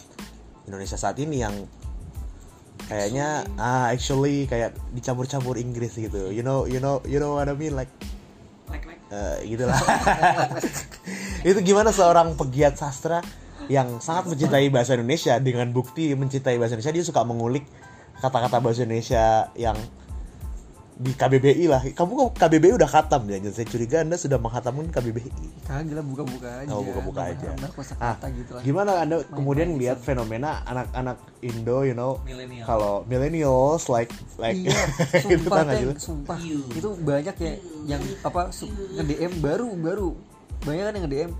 Indonesia 0.67 0.99
saat 0.99 1.17
ini 1.23 1.43
yang 1.43 1.55
kayaknya 2.91 3.47
ah 3.59 3.91
actually 3.91 4.51
kayak 4.51 4.75
dicampur-campur 4.95 5.59
Inggris 5.59 5.95
gitu. 5.99 6.31
You 6.31 6.43
know, 6.43 6.67
you 6.67 6.83
know, 6.83 7.03
you 7.07 7.23
know 7.23 7.39
what 7.39 7.51
I 7.51 7.55
mean 7.55 7.75
like 7.79 7.91
Eh, 9.07 9.55
gitulah 9.55 9.79
itu 11.47 11.59
gimana 11.63 11.95
seorang 11.95 12.35
pegiat 12.35 12.75
sastra 12.75 13.23
yang 13.71 14.03
sangat 14.03 14.35
mencintai 14.35 14.67
bahasa 14.67 14.99
Indonesia 14.99 15.39
dengan 15.39 15.71
bukti 15.71 16.11
mencintai 16.11 16.59
bahasa 16.59 16.75
Indonesia 16.75 16.91
dia 16.91 17.07
suka 17.07 17.23
mengulik 17.23 17.71
kata-kata 18.19 18.59
bahasa 18.59 18.83
Indonesia 18.83 19.47
yang 19.55 19.79
di 20.97 21.12
KBBI 21.12 21.65
lah. 21.69 21.85
Kamu 21.93 22.11
kok 22.17 22.31
KBBI 22.41 22.73
udah 22.81 22.88
khatam 22.88 23.29
ya? 23.29 23.37
Saya 23.53 23.69
curiga 23.69 24.00
anda 24.00 24.17
sudah 24.17 24.41
menghatamkan 24.41 24.88
KBBI 24.88 25.29
kagak 25.67 25.95
lah 25.99 26.05
buka-buka 26.07 26.49
aja. 26.65 26.71
Oh, 26.73 26.81
buka-buka 26.81 27.21
aja. 27.37 27.47
Ah, 28.00 28.17
gitu 28.33 28.57
lah. 28.57 28.62
gimana 28.65 28.91
anda 29.05 29.21
kemudian 29.29 29.76
lihat 29.76 30.00
fenomena 30.00 30.65
anak-anak 30.65 31.21
Indo 31.45 31.85
you 31.85 31.93
know? 31.93 32.23
Millennial. 32.25 32.65
kalau 32.65 32.93
millennials 33.05 33.93
like 33.93 34.09
like 34.41 34.57
iya 34.57 34.73
itu 35.37 35.45
sumpah 35.45 35.75
sih? 35.76 35.87
sumpah. 36.00 36.38
Itu 36.73 36.88
banyak 36.97 37.37
ya 37.37 37.53
yang 37.85 38.03
apa 38.25 38.49
nge-DM 38.97 39.33
baru 39.45 39.69
baru. 39.76 40.09
Banyak 40.65 40.83
kan 40.88 40.95
yang 40.97 41.05
nge-DM 41.05 41.33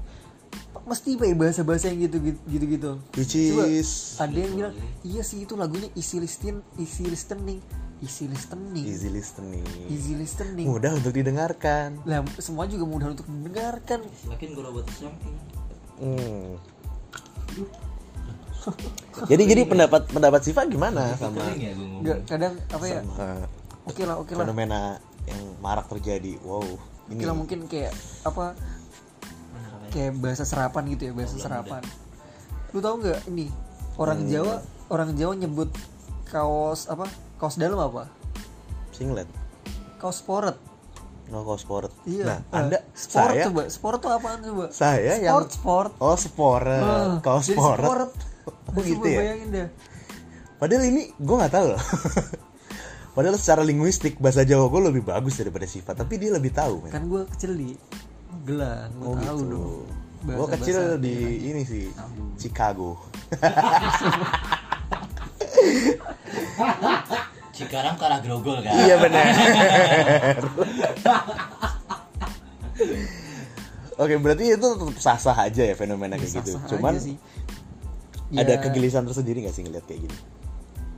mesti 0.86 1.18
pakai 1.18 1.34
bahasa-bahasa 1.34 1.90
yang 1.90 2.12
gitu 2.12 2.16
gitu 2.44 2.64
gitu. 2.68 2.90
Which 3.16 3.34
Coba, 3.34 3.64
is 3.72 4.20
ada 4.20 4.36
yang 4.36 4.52
bilang 4.52 4.75
iya 5.00 5.22
sih 5.25 5.48
itu 5.48 5.56
lagunya 5.56 5.88
easy 5.96 6.20
listening 6.20 6.60
easy 6.76 7.08
listening 7.08 7.58
easy 8.04 8.28
listening. 8.28 8.84
Easy 8.84 9.08
listening. 9.08 9.64
Easy 9.88 10.12
listening. 10.12 10.66
Mudah 10.68 10.92
untuk 10.96 11.16
didengarkan. 11.16 12.00
Lah 12.04 12.20
semua 12.36 12.68
juga 12.68 12.84
mudah 12.84 13.12
untuk 13.16 13.24
mendengarkan. 13.28 14.04
Semakin 14.12 14.48
gue 14.52 14.84
something. 14.92 15.36
Hmm. 15.96 16.60
jadi 19.30 19.42
jadi 19.46 19.62
pendapat 19.64 20.10
pendapat 20.10 20.40
Siva 20.42 20.66
gimana 20.66 21.14
sama 21.14 21.54
ya 21.54 21.72
nggak 21.72 22.18
kadang 22.26 22.54
apa 22.68 22.84
ya? 22.84 23.00
Sama 23.00 23.46
oke 23.86 24.02
lah 24.02 24.16
oke 24.18 24.32
lah. 24.34 24.42
fenomena 24.44 24.80
yang 25.24 25.40
marak 25.62 25.86
terjadi. 25.88 26.36
Wow 26.42 26.66
ini 27.06 27.22
lah 27.22 27.32
mungkin 27.38 27.70
kayak 27.70 27.94
apa? 28.26 28.58
Kayak 29.94 30.18
bahasa 30.18 30.42
serapan 30.42 30.82
gitu 30.92 31.02
ya 31.08 31.12
bahasa 31.14 31.38
serapan. 31.38 31.82
Lu 32.74 32.82
tau 32.82 32.98
nggak 32.98 33.30
ini? 33.30 33.48
Orang 33.96 34.26
Hmm. 34.26 34.30
Jawa 34.30 34.54
orang 34.90 35.14
Jawa 35.14 35.32
nyebut 35.38 35.70
kaos 36.26 36.90
apa 36.90 37.06
kaos 37.36 37.56
dalam 37.56 37.76
apa? 37.76 38.08
Singlet. 38.90 39.28
Kaos 39.96 40.18
sport 40.18 40.56
no 41.26 41.42
kau 41.42 41.58
sport 41.58 41.90
iya. 42.06 42.22
Nah 42.22 42.38
Eh, 42.38 42.54
anda 42.54 42.78
sport 42.94 43.34
saya 43.34 43.50
coba. 43.50 43.62
Sport 43.66 43.96
tuh 43.98 44.10
apaan 44.14 44.38
coba? 44.40 44.64
Saya 44.70 45.18
yang 45.18 45.42
sport 45.42 45.50
sport. 45.50 45.90
Oh 45.98 46.14
sport 46.14 46.64
Ah, 46.70 47.18
kau 47.18 47.42
jadi 47.42 47.50
sport 47.50 47.78
sport. 47.82 48.10
oh 48.46 48.78
gitu 48.78 49.02
ya? 49.04 49.18
Bayangin 49.18 49.48
dah 49.50 49.68
padahal 50.56 50.86
ini 50.86 51.02
gue 51.12 51.34
nggak 51.36 51.50
tahu 51.50 51.66
loh. 51.68 51.80
Padahal 53.12 53.34
secara 53.34 53.60
linguistik 53.60 54.16
bahasa 54.16 54.40
Jawa 54.40 54.68
gue 54.68 54.80
lebih 54.86 55.02
bagus 55.02 55.34
daripada 55.34 55.64
Siva 55.64 55.92
tapi 55.92 56.14
dia 56.14 56.30
lebih 56.30 56.52
tahu 56.52 56.84
men. 56.84 56.88
kan 56.92 57.02
gue 57.04 57.20
kecil 57.34 57.52
di 57.52 57.68
Gelang 58.44 58.86
gue 58.94 59.02
oh 59.02 59.14
tahu 59.18 59.36
gitu. 59.36 59.50
dong. 59.50 59.84
Gue 60.30 60.46
kecil 60.52 60.76
di 60.96 61.14
ini 61.44 61.60
sih 61.60 61.84
Chicago 62.38 62.96
Cikarang 67.56 67.96
ke 67.96 68.04
arah 68.04 68.20
Grogol 68.20 68.60
kan. 68.60 68.76
Iya 68.76 69.00
benar. 69.00 69.25
Oke, 73.96 74.14
berarti 74.20 74.52
itu 74.52 74.60
tetap 74.60 74.98
sah-sah 75.00 75.48
aja 75.48 75.62
ya 75.64 75.72
fenomena 75.72 76.20
kayak 76.20 76.44
gitu. 76.44 76.52
Sah-sah 76.52 76.68
Cuman 76.76 76.92
aja 76.94 77.00
sih. 77.00 77.16
ada 78.36 78.52
Ya, 78.52 78.60
kegelisahan 78.60 79.08
tersendiri 79.08 79.40
gak 79.40 79.56
sih 79.56 79.64
ngeliat 79.64 79.88
kayak 79.88 80.04
gini? 80.04 80.16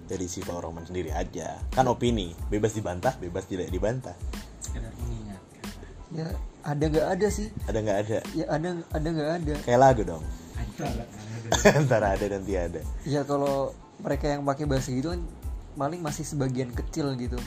Dari 0.09 0.27
Siva 0.27 0.59
Roman 0.59 0.83
sendiri 0.83 1.15
aja. 1.15 1.62
Kan 1.71 1.87
opini, 1.87 2.35
bebas 2.50 2.75
dibantah, 2.75 3.15
bebas 3.21 3.47
tidak 3.47 3.71
dibantah. 3.71 4.17
Sekedar 4.59 4.91
mengingatkan. 4.99 5.62
ya 6.11 6.27
ada 6.67 6.85
nggak 6.85 7.07
ada 7.07 7.29
sih 7.31 7.49
Ada 7.71 7.79
nggak 7.79 7.99
ada? 8.03 8.19
ya 8.35 8.45
ada 8.50 8.69
ada 8.91 9.09
nggak 9.09 9.31
ada 9.41 9.55
Kayak 9.62 9.79
lagu 9.79 10.03
dong. 10.03 10.25
Antara 10.59 11.05
Antara 11.81 12.07
ada 12.19 12.25
dan 12.27 12.43
tiada. 12.43 12.83
ya 13.07 13.23
kalau 13.23 13.71
mereka 14.03 14.27
yang 14.27 14.43
pakai 14.43 14.65
bahasa 14.67 14.91
gitu 14.91 15.15
kan 15.15 15.23
paling 15.79 16.03
masih 16.03 16.27
sebagian 16.27 16.75
kecil 16.75 17.15
gitu 17.15 17.39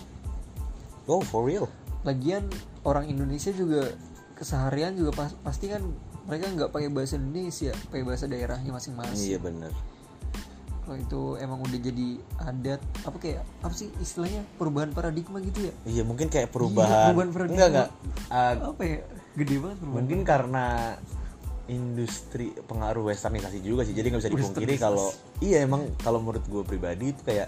Oh, 1.06 1.20
for 1.20 1.44
real? 1.44 1.68
lagian 2.02 2.48
orang 2.82 3.06
Indonesia 3.06 3.52
juga 3.52 3.94
keseharian 4.34 4.96
juga 4.96 5.12
pas- 5.14 5.38
pasti 5.38 5.68
kan 5.68 5.84
mereka 6.24 6.50
nggak 6.50 6.72
pakai 6.72 6.90
bahasa 6.90 7.14
Indonesia 7.16 7.70
pakai 7.88 8.02
bahasa 8.02 8.26
daerahnya 8.26 8.72
masing-masing 8.72 9.28
Iya 9.28 9.38
bener. 9.38 9.70
kalau 10.82 10.98
itu 10.98 11.22
emang 11.38 11.62
udah 11.62 11.78
jadi 11.80 12.08
adat 12.40 12.82
apa 13.04 13.18
kayak 13.18 13.42
apa 13.60 13.70
sih 13.72 13.94
istilahnya 13.98 14.42
perubahan 14.56 14.90
paradigma 14.90 15.38
gitu 15.40 15.70
ya 15.70 15.74
Iya, 15.84 16.02
mungkin 16.02 16.26
kayak 16.26 16.50
perubahan. 16.50 17.14
perubahan 17.14 17.30
paradigma. 17.30 17.54
enggak 17.54 17.70
enggak. 17.70 17.90
Ah, 18.28 18.54
apa 18.66 18.82
ya 18.82 18.98
gede 19.32 19.56
banget 19.60 19.78
perubahan 19.78 19.98
mungkin 20.02 20.20
karena 20.24 20.66
industri 21.68 22.52
pengaruh 22.62 23.06
westernisasi 23.06 23.62
juga 23.62 23.86
sih 23.86 23.94
jadi 23.94 24.10
nggak 24.10 24.22
bisa 24.22 24.32
dipungkiri 24.34 24.76
kalau 24.76 25.14
iya 25.40 25.62
emang 25.62 25.86
kalau 26.02 26.18
menurut 26.20 26.44
gue 26.44 26.64
pribadi 26.66 27.14
itu 27.14 27.22
kayak 27.22 27.48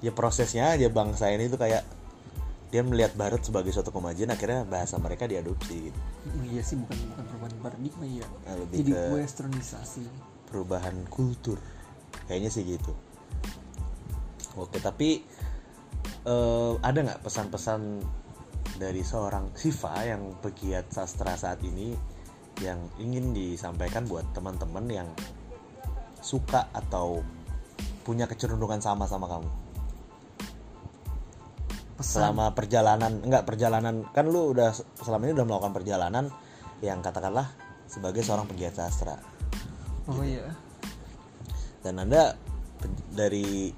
ya 0.00 0.12
prosesnya 0.16 0.72
aja 0.72 0.88
bangsa 0.88 1.28
ini 1.28 1.48
tuh 1.52 1.60
kayak 1.60 1.84
dia 2.70 2.86
melihat 2.86 3.12
barat 3.18 3.42
sebagai 3.42 3.74
suatu 3.74 3.90
kemajuan 3.90 4.30
akhirnya 4.30 4.62
bahasa 4.62 4.94
mereka 5.02 5.26
diadopsi. 5.26 5.90
Gitu. 5.90 5.98
Mm, 6.30 6.42
iya 6.54 6.62
sih 6.62 6.78
bukan 6.78 6.96
bukan 7.12 7.24
perubahan 7.26 7.54
paradigma 7.58 8.06
ya 8.06 8.26
Nah, 8.46 8.54
lebih 8.62 8.76
jadi 8.86 8.92
ke- 8.94 9.10
westernisasi. 9.18 10.02
perubahan 10.46 10.96
kultur. 11.10 11.58
Kayaknya 12.30 12.50
sih 12.50 12.62
gitu. 12.66 12.94
Oke 14.58 14.78
tapi 14.78 15.22
eh, 16.26 16.72
ada 16.78 16.98
nggak 17.00 17.22
pesan-pesan 17.26 18.02
dari 18.78 19.02
seorang 19.02 19.50
Siva 19.58 19.92
yang 20.06 20.38
pegiat 20.38 20.94
sastra 20.94 21.34
saat 21.34 21.60
ini 21.66 21.92
yang 22.62 22.78
ingin 23.02 23.32
disampaikan 23.34 24.06
buat 24.06 24.24
teman-teman 24.36 24.86
yang 24.88 25.08
suka 26.20 26.68
atau 26.76 27.24
punya 28.04 28.28
kecenderungan 28.28 28.80
sama 28.84 29.08
sama 29.08 29.26
kamu 29.28 29.59
pesan. 32.00 32.32
selama 32.32 32.56
perjalanan 32.56 33.12
enggak 33.20 33.44
perjalanan 33.44 34.08
kan 34.10 34.24
lu 34.26 34.56
udah 34.56 34.72
selama 35.04 35.28
ini 35.28 35.32
udah 35.36 35.46
melakukan 35.46 35.74
perjalanan 35.76 36.24
yang 36.80 37.04
katakanlah 37.04 37.52
sebagai 37.84 38.24
seorang 38.24 38.48
pegiat 38.48 38.80
sastra. 38.80 39.20
Oh 40.08 40.24
iya. 40.24 40.48
Dan 41.84 42.00
anda 42.00 42.34
dari 43.12 43.68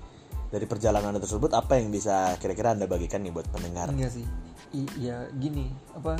dari 0.52 0.66
perjalanan 0.68 1.16
anda 1.16 1.20
tersebut 1.24 1.50
apa 1.56 1.80
yang 1.80 1.90
bisa 1.90 2.38
kira-kira 2.38 2.76
anda 2.76 2.86
bagikan 2.86 3.24
nih 3.26 3.34
buat 3.34 3.50
pendengar? 3.50 3.90
Enggak 3.90 4.14
sih. 4.14 4.26
I, 4.72 4.86
ya 4.96 5.28
gini 5.36 5.68
apa 5.92 6.16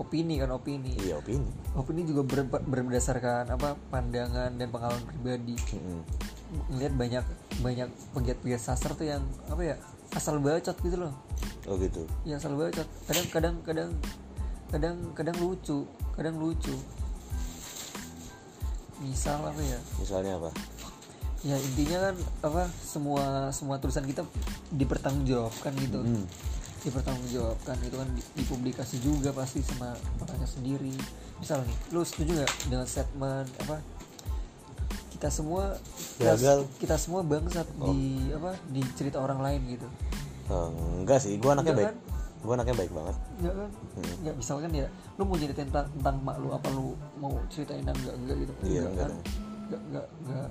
opini 0.00 0.40
kan 0.40 0.50
opini. 0.50 0.96
Iya 0.98 1.20
opini. 1.20 1.48
Opini 1.76 2.02
juga 2.02 2.24
ber- 2.24 2.64
berdasarkan 2.64 3.52
apa 3.52 3.78
pandangan 3.92 4.56
dan 4.56 4.68
pengalaman 4.72 5.04
pribadi. 5.06 5.56
Mm-mm. 5.76 6.02
ngeliat 6.52 6.92
banyak 6.92 7.24
banyak 7.64 7.88
pegiat-pegiat 8.12 8.60
sastra 8.60 8.92
tuh 8.92 9.08
yang 9.08 9.24
apa 9.48 9.72
ya 9.72 9.76
asal 10.12 10.36
bacot 10.38 10.76
gitu 10.80 10.96
loh. 10.96 11.14
Oh 11.68 11.76
gitu. 11.80 12.04
Yang 12.24 12.44
asal 12.44 12.52
bacot. 12.56 12.88
Kadang 13.08 13.26
kadang 13.32 13.56
kadang 13.64 13.90
kadang 14.72 14.96
kadang 15.16 15.36
lucu 15.40 15.84
kadang 16.16 16.36
lucu. 16.36 16.76
Misal 19.02 19.42
apa 19.42 19.60
ya? 19.60 19.78
Misalnya 19.98 20.32
apa? 20.38 20.50
Ya 21.42 21.58
intinya 21.58 21.98
kan 22.10 22.16
apa 22.46 22.62
semua 22.78 23.50
semua 23.50 23.76
tulisan 23.82 24.06
kita 24.06 24.22
dipertanggungjawabkan 24.74 25.72
gitu. 25.80 26.00
Hmm. 26.02 26.26
dipertanggungjawabkan 26.82 27.78
itu 27.78 27.94
kan 27.94 28.10
di- 28.10 28.30
dipublikasi 28.42 28.98
juga 29.06 29.30
pasti 29.30 29.62
sama 29.62 29.94
orangnya 30.18 30.50
sendiri. 30.50 30.90
Misal 31.38 31.62
nih 31.62 31.76
lu 31.94 32.02
setuju 32.02 32.42
nggak 32.42 32.52
dengan 32.66 32.86
statement 32.90 33.46
apa 33.62 33.78
kita 35.22 35.30
semua 35.30 35.78
Gagal. 36.18 36.66
kita 36.82 36.98
semua 36.98 37.22
bangsat 37.22 37.62
di 37.78 38.26
apa 38.34 38.58
di 38.74 38.82
cerita 38.98 39.22
orang 39.22 39.38
lain 39.38 39.78
gitu 39.78 39.86
Eh, 40.50 40.68
enggak 40.98 41.22
sih 41.22 41.38
gue 41.38 41.46
anaknya 41.46 41.70
Enggak 41.78 41.94
baik 41.94 42.42
gue 42.42 42.52
anaknya 42.58 42.74
baik 42.74 42.90
banget 42.90 43.16
Enggak 43.38 43.54
kan? 43.54 43.70
Hmm. 43.70 44.14
Enggak 44.18 44.34
misalkan 44.34 44.70
ya 44.74 44.86
lu 45.14 45.22
mau 45.22 45.36
jadi 45.38 45.54
tentang 45.54 45.86
tentang 45.94 46.16
mak 46.26 46.36
lu 46.42 46.48
apa 46.50 46.68
lu 46.74 46.86
mau 47.22 47.32
ceritain 47.46 47.86
dan 47.86 47.94
enggak 47.94 48.14
enggak 48.18 48.36
gitu. 48.42 48.52
Iya, 48.66 48.82
enggak 48.82 48.90
enggak 48.90 49.06
kan? 49.06 49.12
Enggak 49.62 49.80
enggak 49.86 50.06
enggak 50.26 50.48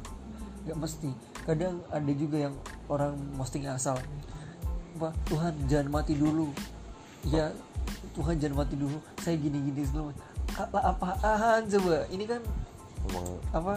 enggak 0.64 0.78
mesti. 0.80 1.10
Kadang 1.44 1.76
ada 1.92 2.12
juga 2.16 2.38
yang 2.40 2.56
orang 2.88 3.14
posting 3.36 3.68
asal 3.68 4.00
apa 4.96 5.10
Tuhan 5.28 5.54
jangan 5.68 5.88
mati 5.92 6.14
dulu. 6.16 6.48
Ya 7.28 7.52
Tuhan 8.16 8.40
jangan 8.40 8.64
mati 8.64 8.76
dulu. 8.80 8.98
Saya 9.20 9.36
gini-gini 9.36 9.84
dulu. 9.92 10.16
Lah 10.56 10.84
apaan 10.96 11.68
coba? 11.68 12.08
Ini 12.08 12.24
kan 12.24 12.42
emang 13.12 13.28
apa 13.52 13.74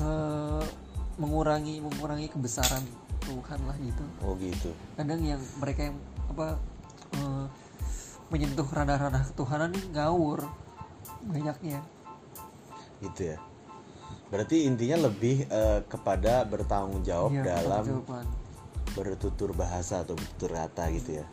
eh, 0.00 0.64
mengurangi 1.20 1.82
mengurangi 1.82 2.32
kebesaran 2.32 2.84
Tuhan 3.22 3.60
lah 3.68 3.76
gitu. 3.78 4.04
Oh 4.24 4.32
gitu. 4.40 4.70
Kadang 4.96 5.20
yang 5.20 5.42
mereka 5.60 5.90
yang 5.92 5.96
apa 6.32 6.56
eh, 7.18 7.46
menyentuh 8.32 8.64
ranah-ranah 8.64 9.22
ketuhanan 9.32 9.72
ngawur 9.92 10.48
banyaknya. 11.28 11.84
Gitu 13.04 13.34
ya. 13.34 13.38
Berarti 14.32 14.64
intinya 14.64 15.08
lebih 15.10 15.44
eh, 15.50 15.80
kepada 15.84 16.46
bertanggung 16.48 17.04
jawab 17.04 17.36
Iya, 17.36 17.44
dalam 17.44 17.84
jawaban. 17.84 18.26
bertutur 18.96 19.52
bahasa 19.52 20.00
atau 20.00 20.16
bertutur 20.16 20.56
kata 20.56 20.88
gitu 20.96 21.20
ya. 21.20 21.26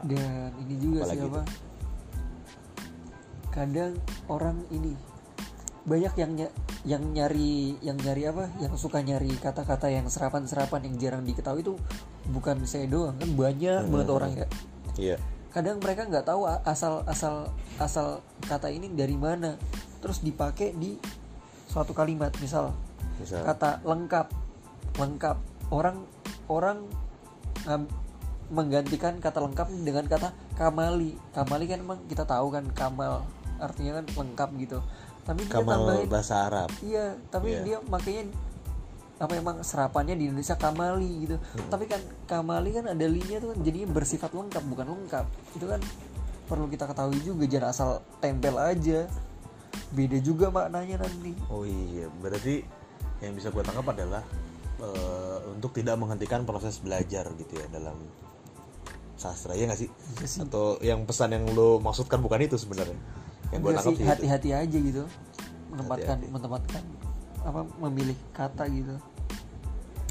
Dan 0.00 0.56
ini 0.64 0.74
juga 0.80 1.04
Apalagi 1.04 1.20
sih 1.20 1.28
apa? 1.28 1.42
Kadang 3.52 3.92
orang 4.32 4.56
ini 4.72 4.96
banyak 5.84 6.12
yang 6.16 6.32
ny- 6.36 6.54
yang 6.84 7.02
nyari 7.12 7.76
yang 7.80 7.96
nyari 7.96 8.28
apa? 8.28 8.52
Yang 8.60 8.80
suka 8.80 9.00
nyari 9.00 9.32
kata-kata 9.40 9.88
yang 9.88 10.06
serapan-serapan 10.12 10.88
yang 10.88 10.94
jarang 11.00 11.22
diketahui 11.24 11.64
itu 11.64 11.74
bukan 12.28 12.64
saya 12.68 12.84
doang 12.84 13.16
kan 13.16 13.30
banyak 13.32 13.88
banget 13.88 14.08
orang 14.12 14.32
ya. 14.36 14.46
Iya. 15.00 15.16
Kadang 15.50 15.80
mereka 15.80 16.04
nggak 16.06 16.28
tahu 16.28 16.46
asal 16.46 17.02
asal 17.08 17.48
asal 17.80 18.20
kata 18.44 18.68
ini 18.68 18.92
dari 18.92 19.16
mana 19.16 19.56
terus 20.04 20.20
dipakai 20.20 20.76
di 20.76 21.00
suatu 21.66 21.96
kalimat 21.96 22.32
misal 22.40 22.76
misal. 23.16 23.44
kata 23.44 23.80
lengkap 23.84 24.26
lengkap. 25.00 25.36
Orang 25.70 26.02
orang 26.50 26.82
ngam- 27.62 27.92
menggantikan 28.50 29.22
kata 29.22 29.38
lengkap 29.38 29.70
dengan 29.86 30.04
kata 30.10 30.34
kamali. 30.58 31.14
Kamali 31.30 31.64
kan 31.70 31.78
emang 31.80 32.00
kita 32.10 32.26
tahu 32.26 32.50
kan 32.52 32.66
kamal 32.74 33.22
artinya 33.60 34.00
kan 34.00 34.06
lengkap 34.16 34.50
gitu 34.56 34.78
tapi 35.30 35.46
dia 35.46 35.54
kamal 35.54 35.78
tambahin 35.78 36.08
bahasa 36.10 36.34
Arab 36.42 36.68
iya 36.82 37.14
tapi 37.30 37.54
Iya. 37.54 37.62
dia 37.62 37.78
makanya 37.86 38.22
apa 39.20 39.32
emang 39.36 39.60
serapannya 39.60 40.16
di 40.16 40.26
Indonesia 40.26 40.56
kamali 40.56 41.28
gitu 41.28 41.36
Hmm. 41.38 41.68
tapi 41.70 41.84
kan 41.86 42.00
kamali 42.26 42.72
kan 42.72 42.88
ada 42.88 43.06
linya 43.06 43.38
tuh 43.38 43.54
kan 43.54 43.58
jadinya 43.62 43.88
bersifat 43.92 44.32
lengkap 44.32 44.64
bukan 44.66 44.86
lengkap 44.90 45.26
itu 45.54 45.66
kan 45.68 45.80
perlu 46.44 46.66
kita 46.66 46.84
ketahui 46.84 47.20
juga 47.20 47.44
jangan 47.46 47.68
asal 47.70 47.88
tempel 48.18 48.58
aja 48.58 49.06
beda 49.92 50.18
juga 50.18 50.50
maknanya 50.50 51.04
nanti 51.04 51.36
oh 51.46 51.62
iya 51.62 52.10
berarti 52.18 52.64
yang 53.20 53.36
bisa 53.36 53.52
gue 53.52 53.60
tangkap 53.60 53.86
adalah 53.86 54.24
eh, 54.80 55.38
untuk 55.52 55.70
tidak 55.70 55.94
menghentikan 55.94 56.42
proses 56.42 56.80
belajar 56.80 57.28
gitu 57.36 57.54
ya 57.54 57.68
dalam 57.68 57.94
sastra 59.14 59.52
ya 59.52 59.68
nggak 59.68 59.76
sih? 59.78 59.90
Iya 60.16 60.26
sih. 60.26 60.40
atau 60.40 60.80
yang 60.80 61.04
pesan 61.04 61.36
yang 61.36 61.44
lo 61.52 61.76
maksudkan 61.76 62.24
bukan 62.24 62.40
itu 62.40 62.56
sebenarnya 62.56 62.96
yang 63.50 63.60
gue 63.62 63.72
tangkap 63.74 63.94
sih 63.98 64.06
hati-hati 64.06 64.50
aja 64.54 64.78
gitu. 64.78 65.04
Menempatkan 65.70 66.16
Hati-hati. 66.18 66.34
menempatkan 66.34 66.82
apa 67.40 67.60
memilih 67.82 68.18
kata 68.34 68.64
gitu. 68.70 68.94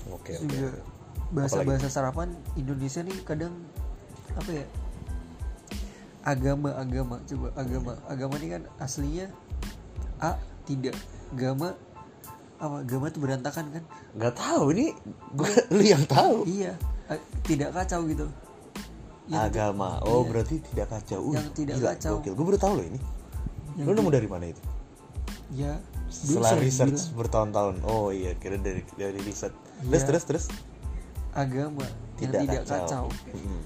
Oke 0.09 0.33
Terus 0.33 0.43
oke. 0.43 0.49
juga 0.49 0.69
oke. 0.73 0.81
bahasa-bahasa 1.29 1.87
sarapan 1.87 2.33
Indonesia 2.57 3.05
nih 3.05 3.17
kadang 3.23 3.53
apa 4.33 4.49
ya 4.49 4.65
agama-agama 6.25 7.15
coba 7.25 7.47
agama. 7.55 7.91
Agama 8.11 8.33
ini 8.41 8.47
kan 8.59 8.63
aslinya 8.81 9.27
a 10.19 10.35
tidak. 10.67 10.95
Gama 11.37 11.77
apa 12.59 12.83
agama 12.83 13.07
itu 13.07 13.19
berantakan 13.23 13.65
kan? 13.71 13.83
Nggak 14.17 14.33
tahu 14.35 14.63
ini. 14.75 14.91
Gue 15.37 15.51
lu 15.71 15.83
yang 15.85 16.03
tahu? 16.09 16.43
Iya. 16.43 16.75
A- 17.07 17.23
tidak 17.45 17.71
kacau 17.71 18.03
gitu. 18.09 18.27
Yang- 19.29 19.45
agama. 19.53 20.01
Oh 20.03 20.25
iya. 20.25 20.29
berarti 20.33 20.55
tidak 20.73 20.87
kacau. 20.91 21.19
Uh, 21.23 21.33
Yang 21.37 21.47
tidak 21.55 21.75
gila, 21.79 21.87
kacau. 21.95 22.13
gokil. 22.19 22.33
gue 22.35 22.45
baru 22.49 22.59
tahu 22.59 22.73
loh 22.81 22.87
ini 22.89 22.99
lu 23.77 23.91
nemu 23.93 24.09
dari 24.09 24.27
mana 24.29 24.45
itu? 24.49 24.61
Ya 25.53 25.81
setelah 26.09 26.57
research 26.57 26.97
bilang, 26.97 27.17
bertahun-tahun. 27.21 27.75
Oh 27.85 28.09
iya 28.09 28.33
kira 28.37 28.57
dari 28.57 28.81
dari 28.97 29.19
riset. 29.21 29.53
Iya. 29.85 30.01
terus 30.01 30.03
terus 30.05 30.23
terus? 30.25 30.45
Agama 31.37 31.85
yang 32.17 32.33
tidak, 32.33 32.41
tidak 32.43 32.63
kacau, 32.65 33.05
kacau, 33.07 33.35
Mm-mm. 33.37 33.61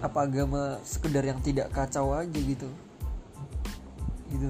apa 0.00 0.18
agama 0.24 0.62
sekedar 0.86 1.24
yang 1.26 1.42
tidak 1.42 1.68
kacau 1.74 2.14
aja 2.14 2.38
gitu? 2.38 2.70
Gitu. 4.30 4.48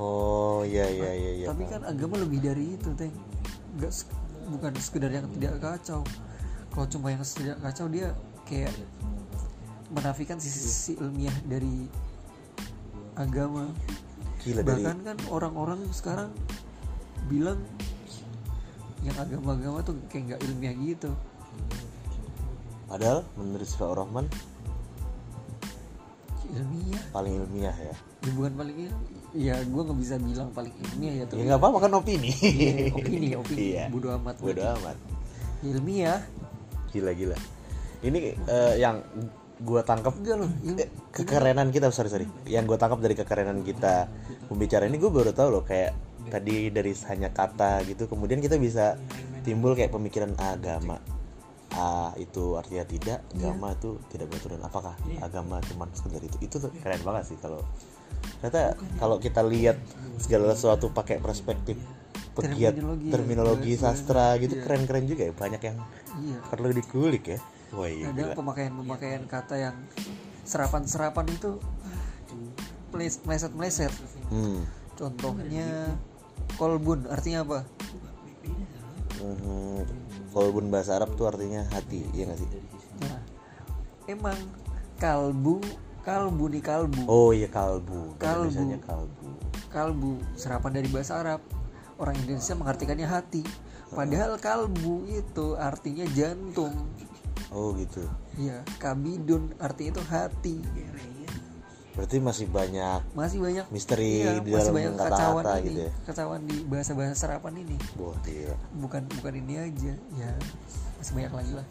Oh 0.00 0.64
iya 0.64 0.88
iya 0.88 1.10
iya 1.12 1.30
iya 1.44 1.46
tapi 1.52 1.68
kan 1.68 1.84
agama 1.84 2.16
lebih 2.16 2.40
dari 2.40 2.74
itu 2.74 2.88
teh 2.96 3.12
nggak 3.76 3.92
bukan 4.48 4.72
sekedar 4.80 5.12
yang 5.12 5.28
tidak 5.36 5.60
kacau. 5.60 6.00
Kalau 6.72 6.86
cuma 6.88 7.12
yang 7.12 7.22
tidak 7.22 7.60
kacau 7.60 7.86
dia 7.92 8.16
kayak 8.48 8.72
menafikan 9.90 10.38
sisi, 10.40 10.58
sisi 10.64 10.92
ilmiah 10.98 11.34
dari 11.44 11.86
agama. 13.20 13.64
Gila 14.40 14.64
dari 14.64 14.80
bahkan 14.80 14.96
kan 15.04 15.16
orang-orang 15.28 15.80
sekarang 15.92 16.32
bilang 17.28 17.60
yang 19.04 19.16
agama-agama 19.16 19.84
tuh 19.84 19.96
kayak 20.08 20.34
nggak 20.34 20.40
ilmiah 20.48 20.74
gitu. 20.76 21.10
Padahal 22.88 23.22
menurut 23.36 23.68
Sifat 23.68 23.92
Rahman 23.94 24.26
ilmiah. 26.50 27.02
paling 27.14 27.34
ilmiah 27.38 27.76
ya. 27.78 27.94
Ya 28.26 28.30
bukan 28.36 28.52
paling 28.58 28.76
il- 28.76 29.08
ya 29.30 29.54
gue 29.62 29.82
nggak 29.86 29.98
bisa 30.02 30.18
bilang 30.18 30.50
paling 30.50 30.74
ilmiah 30.74 31.14
ya 31.14 31.20
ya 31.22 31.24
tapi 31.30 31.46
nggak 31.46 31.60
apa-apa 31.62 31.78
kan 31.86 31.92
opini. 31.94 32.30
Iya, 32.34 32.90
opini 32.90 33.28
opini. 33.40 33.60
Iya. 33.76 33.84
bodo 33.88 34.08
amat. 34.18 34.34
bodo 34.42 34.62
amat. 34.80 34.96
Ilmiah. 35.62 36.20
Gila 36.90 37.12
gila. 37.14 37.36
Ini 38.00 38.18
eh, 38.34 38.74
yang 38.80 38.98
gua 39.60 39.84
tangkap 39.84 40.16
il- 40.64 40.80
eh, 40.80 40.88
kekerenan 41.12 41.68
kita 41.68 41.92
sorry 41.92 42.08
sorry. 42.08 42.26
Yang 42.48 42.74
gue 42.74 42.78
tangkap 42.80 43.00
dari 43.04 43.14
kekerenan 43.14 43.60
kita 43.60 44.08
pembicara 44.48 44.88
ini 44.88 44.96
gue 44.96 45.12
baru 45.12 45.36
tahu 45.36 45.48
loh 45.52 45.64
kayak 45.64 45.92
tadi 46.32 46.72
dari 46.72 46.92
hanya 47.10 47.32
kata 47.32 47.82
gitu 47.84 48.06
kemudian 48.06 48.38
kita 48.40 48.60
bisa 48.60 48.96
timbul 49.42 49.72
kayak 49.72 49.90
pemikiran 49.90 50.36
agama 50.36 51.00
A 51.70 52.10
itu 52.18 52.58
artinya 52.58 52.82
tidak 52.82 53.18
agama 53.30 53.70
itu 53.78 53.94
tidak 54.10 54.26
beraturan. 54.34 54.58
Apakah 54.58 54.94
agama 55.22 55.62
cuma 55.70 55.86
sekedar 55.94 56.18
itu? 56.18 56.36
Itu 56.42 56.56
tuh 56.58 56.74
keren 56.82 56.98
banget 57.06 57.30
sih 57.30 57.38
kalau 57.38 57.62
ternyata 58.42 58.74
kalau 58.98 59.22
kita 59.22 59.40
lihat 59.46 59.78
segala 60.18 60.52
sesuatu 60.52 60.90
pakai 60.90 61.22
perspektif 61.22 61.78
pegiat 62.30 62.72
Terminologi, 62.78 63.08
terminologi 63.10 63.72
iya, 63.74 63.82
sastra 63.82 64.38
gitu 64.38 64.54
iya. 64.58 64.62
keren-keren 64.64 65.04
juga 65.10 65.22
ya 65.28 65.34
banyak 65.34 65.62
yang 65.62 65.78
iya 66.22 66.38
perlu 66.46 66.70
dikulik 66.70 67.24
ya 67.26 67.38
wah 67.74 67.90
iya 67.90 68.10
ada 68.14 68.34
pemakaian-pemakaian 68.38 69.24
kata 69.26 69.54
yang 69.58 69.76
serapan-serapan 70.46 71.26
itu 71.30 71.58
meleset-meleset 72.94 73.92
hmm. 74.30 74.62
contohnya 74.98 75.94
kolbun 76.58 77.06
artinya 77.10 77.42
apa 77.46 77.60
Mhm. 79.20 79.84
Kolbun 80.32 80.72
bahasa 80.72 80.96
Arab 80.96 81.12
tuh 81.12 81.28
artinya 81.28 81.60
hati, 81.76 82.08
iya 82.16 82.24
gak 82.32 82.40
sih? 82.40 82.48
nah 83.04 83.20
emang 84.08 84.36
kalbu 84.96 85.60
kalbu 86.04 86.44
nih 86.52 86.62
kalbu 86.64 87.02
Oh 87.04 87.32
iya 87.36 87.48
kalbu, 87.48 88.16
Kalbu. 88.16 88.80
Kalbu. 88.80 89.28
kalbu 89.68 90.12
serapan 90.40 90.72
dari 90.80 90.88
bahasa 90.88 91.20
Arab 91.20 91.40
orang 92.00 92.16
Indonesia 92.24 92.56
mengartikannya 92.56 93.06
hati 93.06 93.44
padahal 93.92 94.40
kalbu 94.40 95.06
itu 95.06 95.54
artinya 95.60 96.08
jantung 96.16 96.74
Oh 97.50 97.74
gitu. 97.74 98.06
Iya, 98.38 98.62
kabidun 98.78 99.50
artinya 99.58 99.98
itu 99.98 100.02
hati. 100.06 100.56
Berarti 101.90 102.16
masih 102.22 102.46
banyak 102.46 103.02
Masih 103.18 103.42
banyak 103.42 103.66
misteri 103.74 104.22
iya, 104.22 104.38
di 104.38 104.54
masih 104.54 104.70
dalam 104.70 104.74
banyak 104.78 104.92
kekacauan 104.94 105.42
kata-kata 105.42 105.52
ini, 105.58 105.66
gitu 105.66 105.80
ya. 105.82 105.90
kekacauan 105.90 106.40
di 106.46 106.56
bahasa-bahasa 106.70 107.14
serapan 107.18 107.54
ini. 107.66 107.76
Wah 107.98 108.14
gila. 108.22 108.56
Bukan 108.78 109.02
bukan 109.18 109.32
ini 109.34 109.54
aja, 109.58 109.92
ya 110.14 110.30
masih 111.02 111.12
banyak 111.18 111.32
lagi 111.34 111.52
lah. 111.58 111.66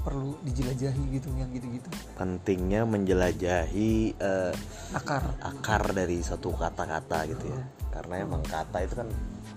Perlu 0.00 0.32
dijelajahi 0.46 1.02
gitu 1.18 1.28
yang 1.34 1.50
gitu-gitu. 1.50 1.90
Pentingnya 2.14 2.86
menjelajahi 2.86 3.92
eh, 4.16 4.52
Akar. 4.94 5.34
akar 5.42 5.82
dari 5.92 6.22
satu 6.22 6.54
kata-kata 6.54 7.26
gitu 7.34 7.50
ya. 7.50 7.60
Karena 7.90 8.22
emang 8.22 8.46
kata 8.46 8.86
itu 8.86 8.94
kan 9.02 9.10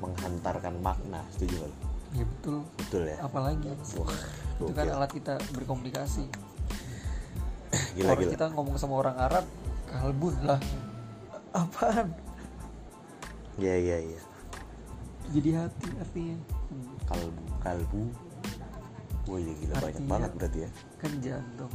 menghantarkan 0.03 0.75
makna, 0.79 1.23
setuju 1.31 1.63
gak? 1.63 1.71
Ya 2.13 2.25
betul. 2.27 2.57
Betul 2.77 3.01
ya. 3.07 3.17
Apalagi 3.21 3.67
Wah, 3.97 4.11
itu 4.59 4.71
kan 4.71 4.85
alat 4.87 5.11
kita 5.11 5.33
berkomunikasi. 5.51 6.25
Gila 7.97 8.05
Orang 8.11 8.21
gila. 8.21 8.33
kita 8.35 8.45
ngomong 8.53 8.75
sama 8.77 9.01
orang 9.01 9.17
Arab, 9.17 9.45
kalbun 9.87 10.35
lah. 10.43 10.61
Apaan? 11.53 12.13
Iya 13.55 13.75
iya 13.77 13.97
iya. 14.11 14.21
jadi 15.29 15.49
hati 15.55 15.87
artinya 15.97 16.35
Hmm, 16.67 16.93
kalbu 17.05 17.43
kalbu 17.63 18.03
wah 19.23 19.39
iya 19.39 19.53
gila 19.55 19.73
banyak 19.77 19.85
Artinya- 19.87 20.09
banget 20.11 20.31
berarti 20.35 20.59
ya 20.59 20.69
kan 20.99 21.11
jantung 21.21 21.73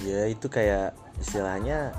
ya 0.00 0.20
itu 0.26 0.46
kayak 0.48 0.92
istilahnya 1.16 1.92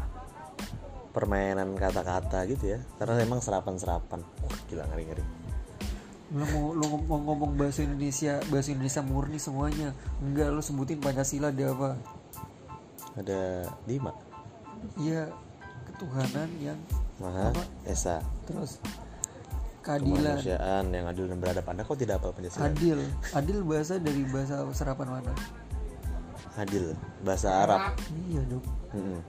permainan 1.16 1.72
kata-kata 1.80 2.44
gitu 2.46 2.76
ya. 2.76 2.80
Karena 3.00 3.16
memang 3.24 3.40
serapan-serapan. 3.40 4.20
Wah 4.20 4.58
gila 4.68 4.84
ngeri-ngeri. 4.92 5.24
Lu 6.36 6.44
mau 6.52 6.76
ngom- 6.76 7.06
mau 7.08 7.20
ngomong 7.32 7.56
bahasa 7.56 7.88
Indonesia 7.88 8.44
bahasa 8.52 8.76
Indonesia 8.76 9.00
murni 9.00 9.40
semuanya. 9.40 9.96
Enggak 10.20 10.52
lu 10.52 10.60
sebutin 10.60 11.00
Pancasila 11.00 11.56
ada 11.56 11.66
apa? 11.72 11.90
Ada 13.16 13.72
lima. 13.88 14.12
Iya 15.00 15.32
ketuhanan 15.88 16.52
yang 16.60 16.76
Maha 17.24 17.56
Apa? 17.56 17.64
Esa. 17.88 18.20
Terus 18.44 18.84
keadilan. 19.80 20.36
kemanusiaan 20.36 20.86
yang 20.92 21.06
adil 21.08 21.26
dan 21.32 21.38
beradab. 21.40 21.66
Anda 21.72 21.88
kok 21.88 21.96
tidak 21.96 22.20
apa 22.20 22.36
Pancasila? 22.36 22.68
Adil. 22.68 23.00
Adil 23.32 23.58
bahasa 23.64 23.96
dari 23.96 24.28
bahasa 24.28 24.68
serapan 24.76 25.08
mana? 25.16 25.32
Adil. 26.60 26.92
Bahasa 27.24 27.64
Arab. 27.64 27.96
Iya 28.28 28.42
dong 28.52 28.66
Mm-mm. 28.92 29.20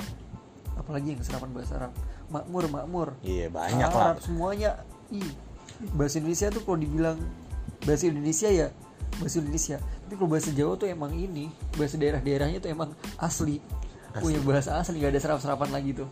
Apalagi 0.77 1.17
yang 1.17 1.21
serapan 1.25 1.51
bahasa 1.57 1.73
Arab. 1.81 1.93
Makmur 2.31 2.65
makmur. 2.69 3.09
Iya 3.25 3.49
banyak 3.51 3.91
lah. 3.91 4.05
Arab 4.13 4.19
semuanya 4.23 4.85
ih 5.11 5.27
bahasa 5.93 6.21
Indonesia 6.21 6.49
tuh 6.53 6.63
kalau 6.65 6.79
dibilang 6.81 7.19
bahasa 7.85 8.05
Indonesia 8.09 8.49
ya 8.49 8.69
bahasa 9.17 9.37
Indonesia. 9.41 9.77
Tapi 9.81 10.15
kalau 10.15 10.31
bahasa 10.31 10.51
Jawa 10.53 10.73
tuh 10.77 10.89
emang 10.93 11.13
ini 11.17 11.49
bahasa 11.75 11.97
daerah-daerahnya 11.97 12.59
tuh 12.61 12.71
emang 12.71 12.93
asli. 13.19 13.59
Punya 14.17 14.41
bahasa 14.45 14.81
asli 14.81 15.01
gak 15.01 15.13
ada 15.13 15.21
serap-serapan 15.21 15.69
lagi 15.73 15.91
tuh. 15.97 16.09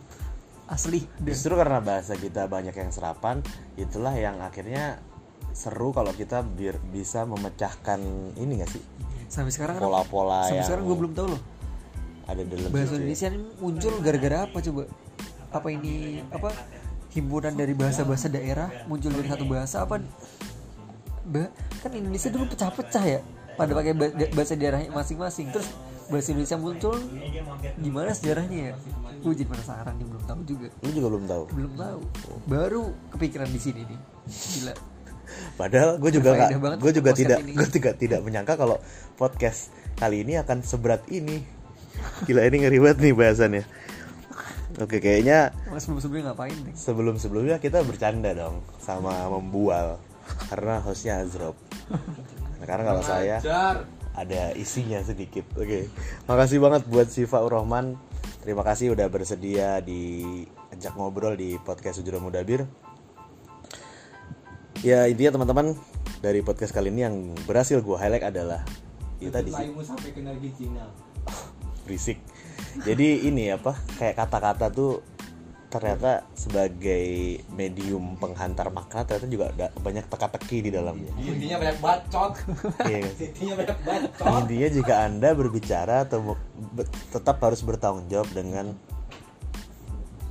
Asli. 0.65 1.05
Dan 1.21 1.33
justru 1.33 1.53
karena 1.53 1.77
bahasa 1.81 2.17
kita 2.17 2.49
banyak 2.49 2.73
yang 2.73 2.89
serapan 2.89 3.41
itulah 3.77 4.13
yang 4.17 4.41
akhirnya 4.41 4.97
seru 5.53 5.93
kalau 5.93 6.11
kita 6.11 6.41
bisa 6.89 7.23
memecahkan 7.23 8.01
ini 8.37 8.61
gak 8.61 8.71
sih? 8.73 8.83
Sampai 9.29 9.53
sekarang 9.53 9.77
kan- 9.77 9.85
pola-pola 9.85 10.49
sampai 10.49 10.57
yang 10.61 10.67
sekarang 10.69 10.85
gue 10.85 10.97
belum 10.97 11.13
tahu 11.13 11.27
loh 11.33 11.41
ada 12.25 12.41
dalam 12.41 12.69
bahasa 12.73 12.93
ya. 12.93 12.97
Indonesia 13.01 13.27
ini 13.29 13.39
muncul 13.61 13.93
gara-gara 14.01 14.37
apa 14.49 14.57
coba? 14.61 14.83
Apa 15.53 15.67
ini 15.71 16.25
apa 16.33 16.49
himpunan 17.13 17.53
dari 17.55 17.71
bahasa-bahasa 17.77 18.27
daerah 18.27 18.67
muncul 18.89 19.13
dari 19.13 19.27
satu 19.29 19.45
bahasa 19.47 19.85
apa? 19.85 20.01
Ba- 21.25 21.53
kan 21.81 21.91
Indonesia 21.93 22.29
dulu 22.33 22.49
pecah-pecah 22.53 23.03
ya 23.05 23.19
pada 23.55 23.71
pakai 23.71 23.93
bahasa 24.33 24.53
daerahnya 24.57 24.89
masing-masing. 24.91 25.53
Terus 25.53 25.69
bahasa 26.09 26.27
Indonesia 26.33 26.57
muncul 26.57 26.95
gimana 27.79 28.09
sejarahnya 28.11 28.57
ya? 28.57 28.73
Gue 29.21 29.33
jadi 29.33 29.49
penasaran 29.49 29.93
nih 29.97 30.05
belum 30.05 30.23
tahu 30.25 30.41
juga. 30.45 30.67
Lu 30.85 30.89
juga 30.93 31.07
belum 31.13 31.25
tahu? 31.25 31.43
Belum 31.53 31.73
tahu. 31.73 31.99
Baru 32.45 32.83
kepikiran 33.13 33.49
di 33.49 33.59
sini 33.61 33.81
nih. 33.85 33.99
Gila. 34.29 34.73
Padahal 35.59 35.97
gue 35.97 36.11
juga 36.13 36.29
banget 36.37 36.77
gue 36.77 36.91
juga 37.01 37.11
tidak 37.17 37.39
gue 37.41 37.67
juga 37.73 37.91
tidak 37.97 38.19
menyangka 38.21 38.53
kalau 38.53 38.77
podcast 39.17 39.73
kali 39.97 40.21
ini 40.21 40.37
akan 40.37 40.61
seberat 40.61 41.01
ini 41.09 41.41
gila 42.27 42.41
ini 42.47 42.65
ngeri 42.65 42.77
banget 42.81 42.97
nih 43.01 43.13
bahasannya. 43.15 43.63
Oke 44.75 44.99
kayaknya 44.99 45.55
Mas 45.71 45.87
sebelum-sebelumnya 45.87 46.35
ngapain 46.35 46.57
nih 46.67 46.73
sebelum 46.75 47.15
sebelumnya 47.15 47.57
kita 47.63 47.79
bercanda 47.87 48.35
dong 48.35 48.59
sama 48.83 49.31
membual. 49.31 49.99
Karena 50.49 50.81
hostnya 50.81 51.21
Azrob. 51.21 51.53
Nah, 52.59 52.65
karena 52.65 52.83
kalau 52.83 53.03
saya 53.05 53.37
ada 54.15 54.41
isinya 54.55 54.99
sedikit. 54.99 55.47
Oke 55.55 55.87
makasih 56.27 56.59
banget 56.59 56.83
buat 56.91 57.07
Siva 57.07 57.39
Urrahman 57.43 57.95
terima 58.43 58.67
kasih 58.67 58.93
udah 58.93 59.07
bersedia 59.07 59.79
diajak 59.79 60.93
ngobrol 60.99 61.39
di 61.39 61.55
podcast 61.63 62.03
Ujura 62.03 62.19
Mudabir. 62.19 62.67
Ya 64.83 65.07
intinya 65.07 65.39
teman-teman 65.39 65.79
dari 66.19 66.43
podcast 66.43 66.75
kali 66.75 66.91
ini 66.91 67.01
yang 67.05 67.15
berhasil 67.47 67.79
gue 67.79 67.97
highlight 67.97 68.27
adalah 68.27 68.61
itu 69.23 69.31
tadi 69.31 69.49
sih 69.49 69.71
Laimu 69.71 69.81
sampai 69.81 70.09
ke 70.11 70.19
Argentina. 70.19 70.83
berisik 71.85 72.19
jadi 72.81 73.29
ini 73.29 73.53
apa 73.53 73.77
kayak 73.95 74.19
kata-kata 74.19 74.73
tuh 74.73 74.99
ternyata 75.71 76.23
sebagai 76.31 77.43
medium 77.51 78.15
penghantar 78.15 78.71
makna 78.71 79.03
ternyata 79.03 79.27
juga 79.27 79.45
ada 79.51 79.67
banyak 79.75 80.07
teka-teki 80.07 80.57
di 80.63 80.69
dalamnya 80.71 81.11
Intinya 81.19 81.59
banyak 81.59 81.79
bacot. 81.83 82.31
iya 82.87 82.99
kan? 83.03 83.11
Intinya 83.19 83.53
banyak 83.59 83.77
bacot. 83.83 84.33
intinya 84.39 84.69
jika 84.71 84.93
anda 85.03 85.29
berbicara 85.35 86.07
atau 86.07 86.39
tetap 87.11 87.43
harus 87.43 87.59
bertanggung 87.59 88.07
jawab 88.07 88.29
dengan 88.31 88.71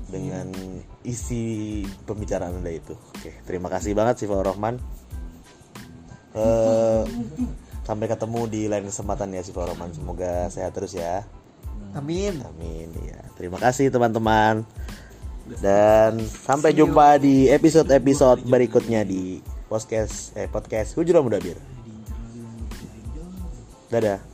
dengan 0.08 0.48
isi 1.04 1.84
pembicaraan 2.08 2.64
anda 2.64 2.72
itu 2.72 2.96
oke 2.96 3.44
terima 3.44 3.68
kasih 3.68 3.92
banget 3.92 4.24
Siva 4.24 4.40
Rohman 4.40 4.80
Eh, 6.34 7.02
sampai 7.86 8.10
ketemu 8.10 8.50
di 8.50 8.66
lain 8.66 8.90
kesempatan 8.90 9.30
ya 9.38 9.46
Siva 9.46 9.70
Rohman 9.70 9.94
semoga 9.94 10.50
sehat 10.50 10.74
terus 10.74 10.98
ya 10.98 11.22
amin 11.94 12.42
Amin 12.42 12.88
ya. 13.06 13.20
Terima 13.34 13.58
kasih 13.58 13.90
teman-teman. 13.90 14.62
Dan 15.60 16.24
sampai 16.24 16.72
jumpa 16.72 17.20
di 17.20 17.52
episode-episode 17.52 18.48
berikutnya 18.48 19.04
di 19.04 19.44
podcast 19.68 20.32
eh 20.38 20.48
podcast 20.48 20.96
Hujura 20.96 21.20
Mudabir. 21.20 21.58
Dadah. 23.92 24.33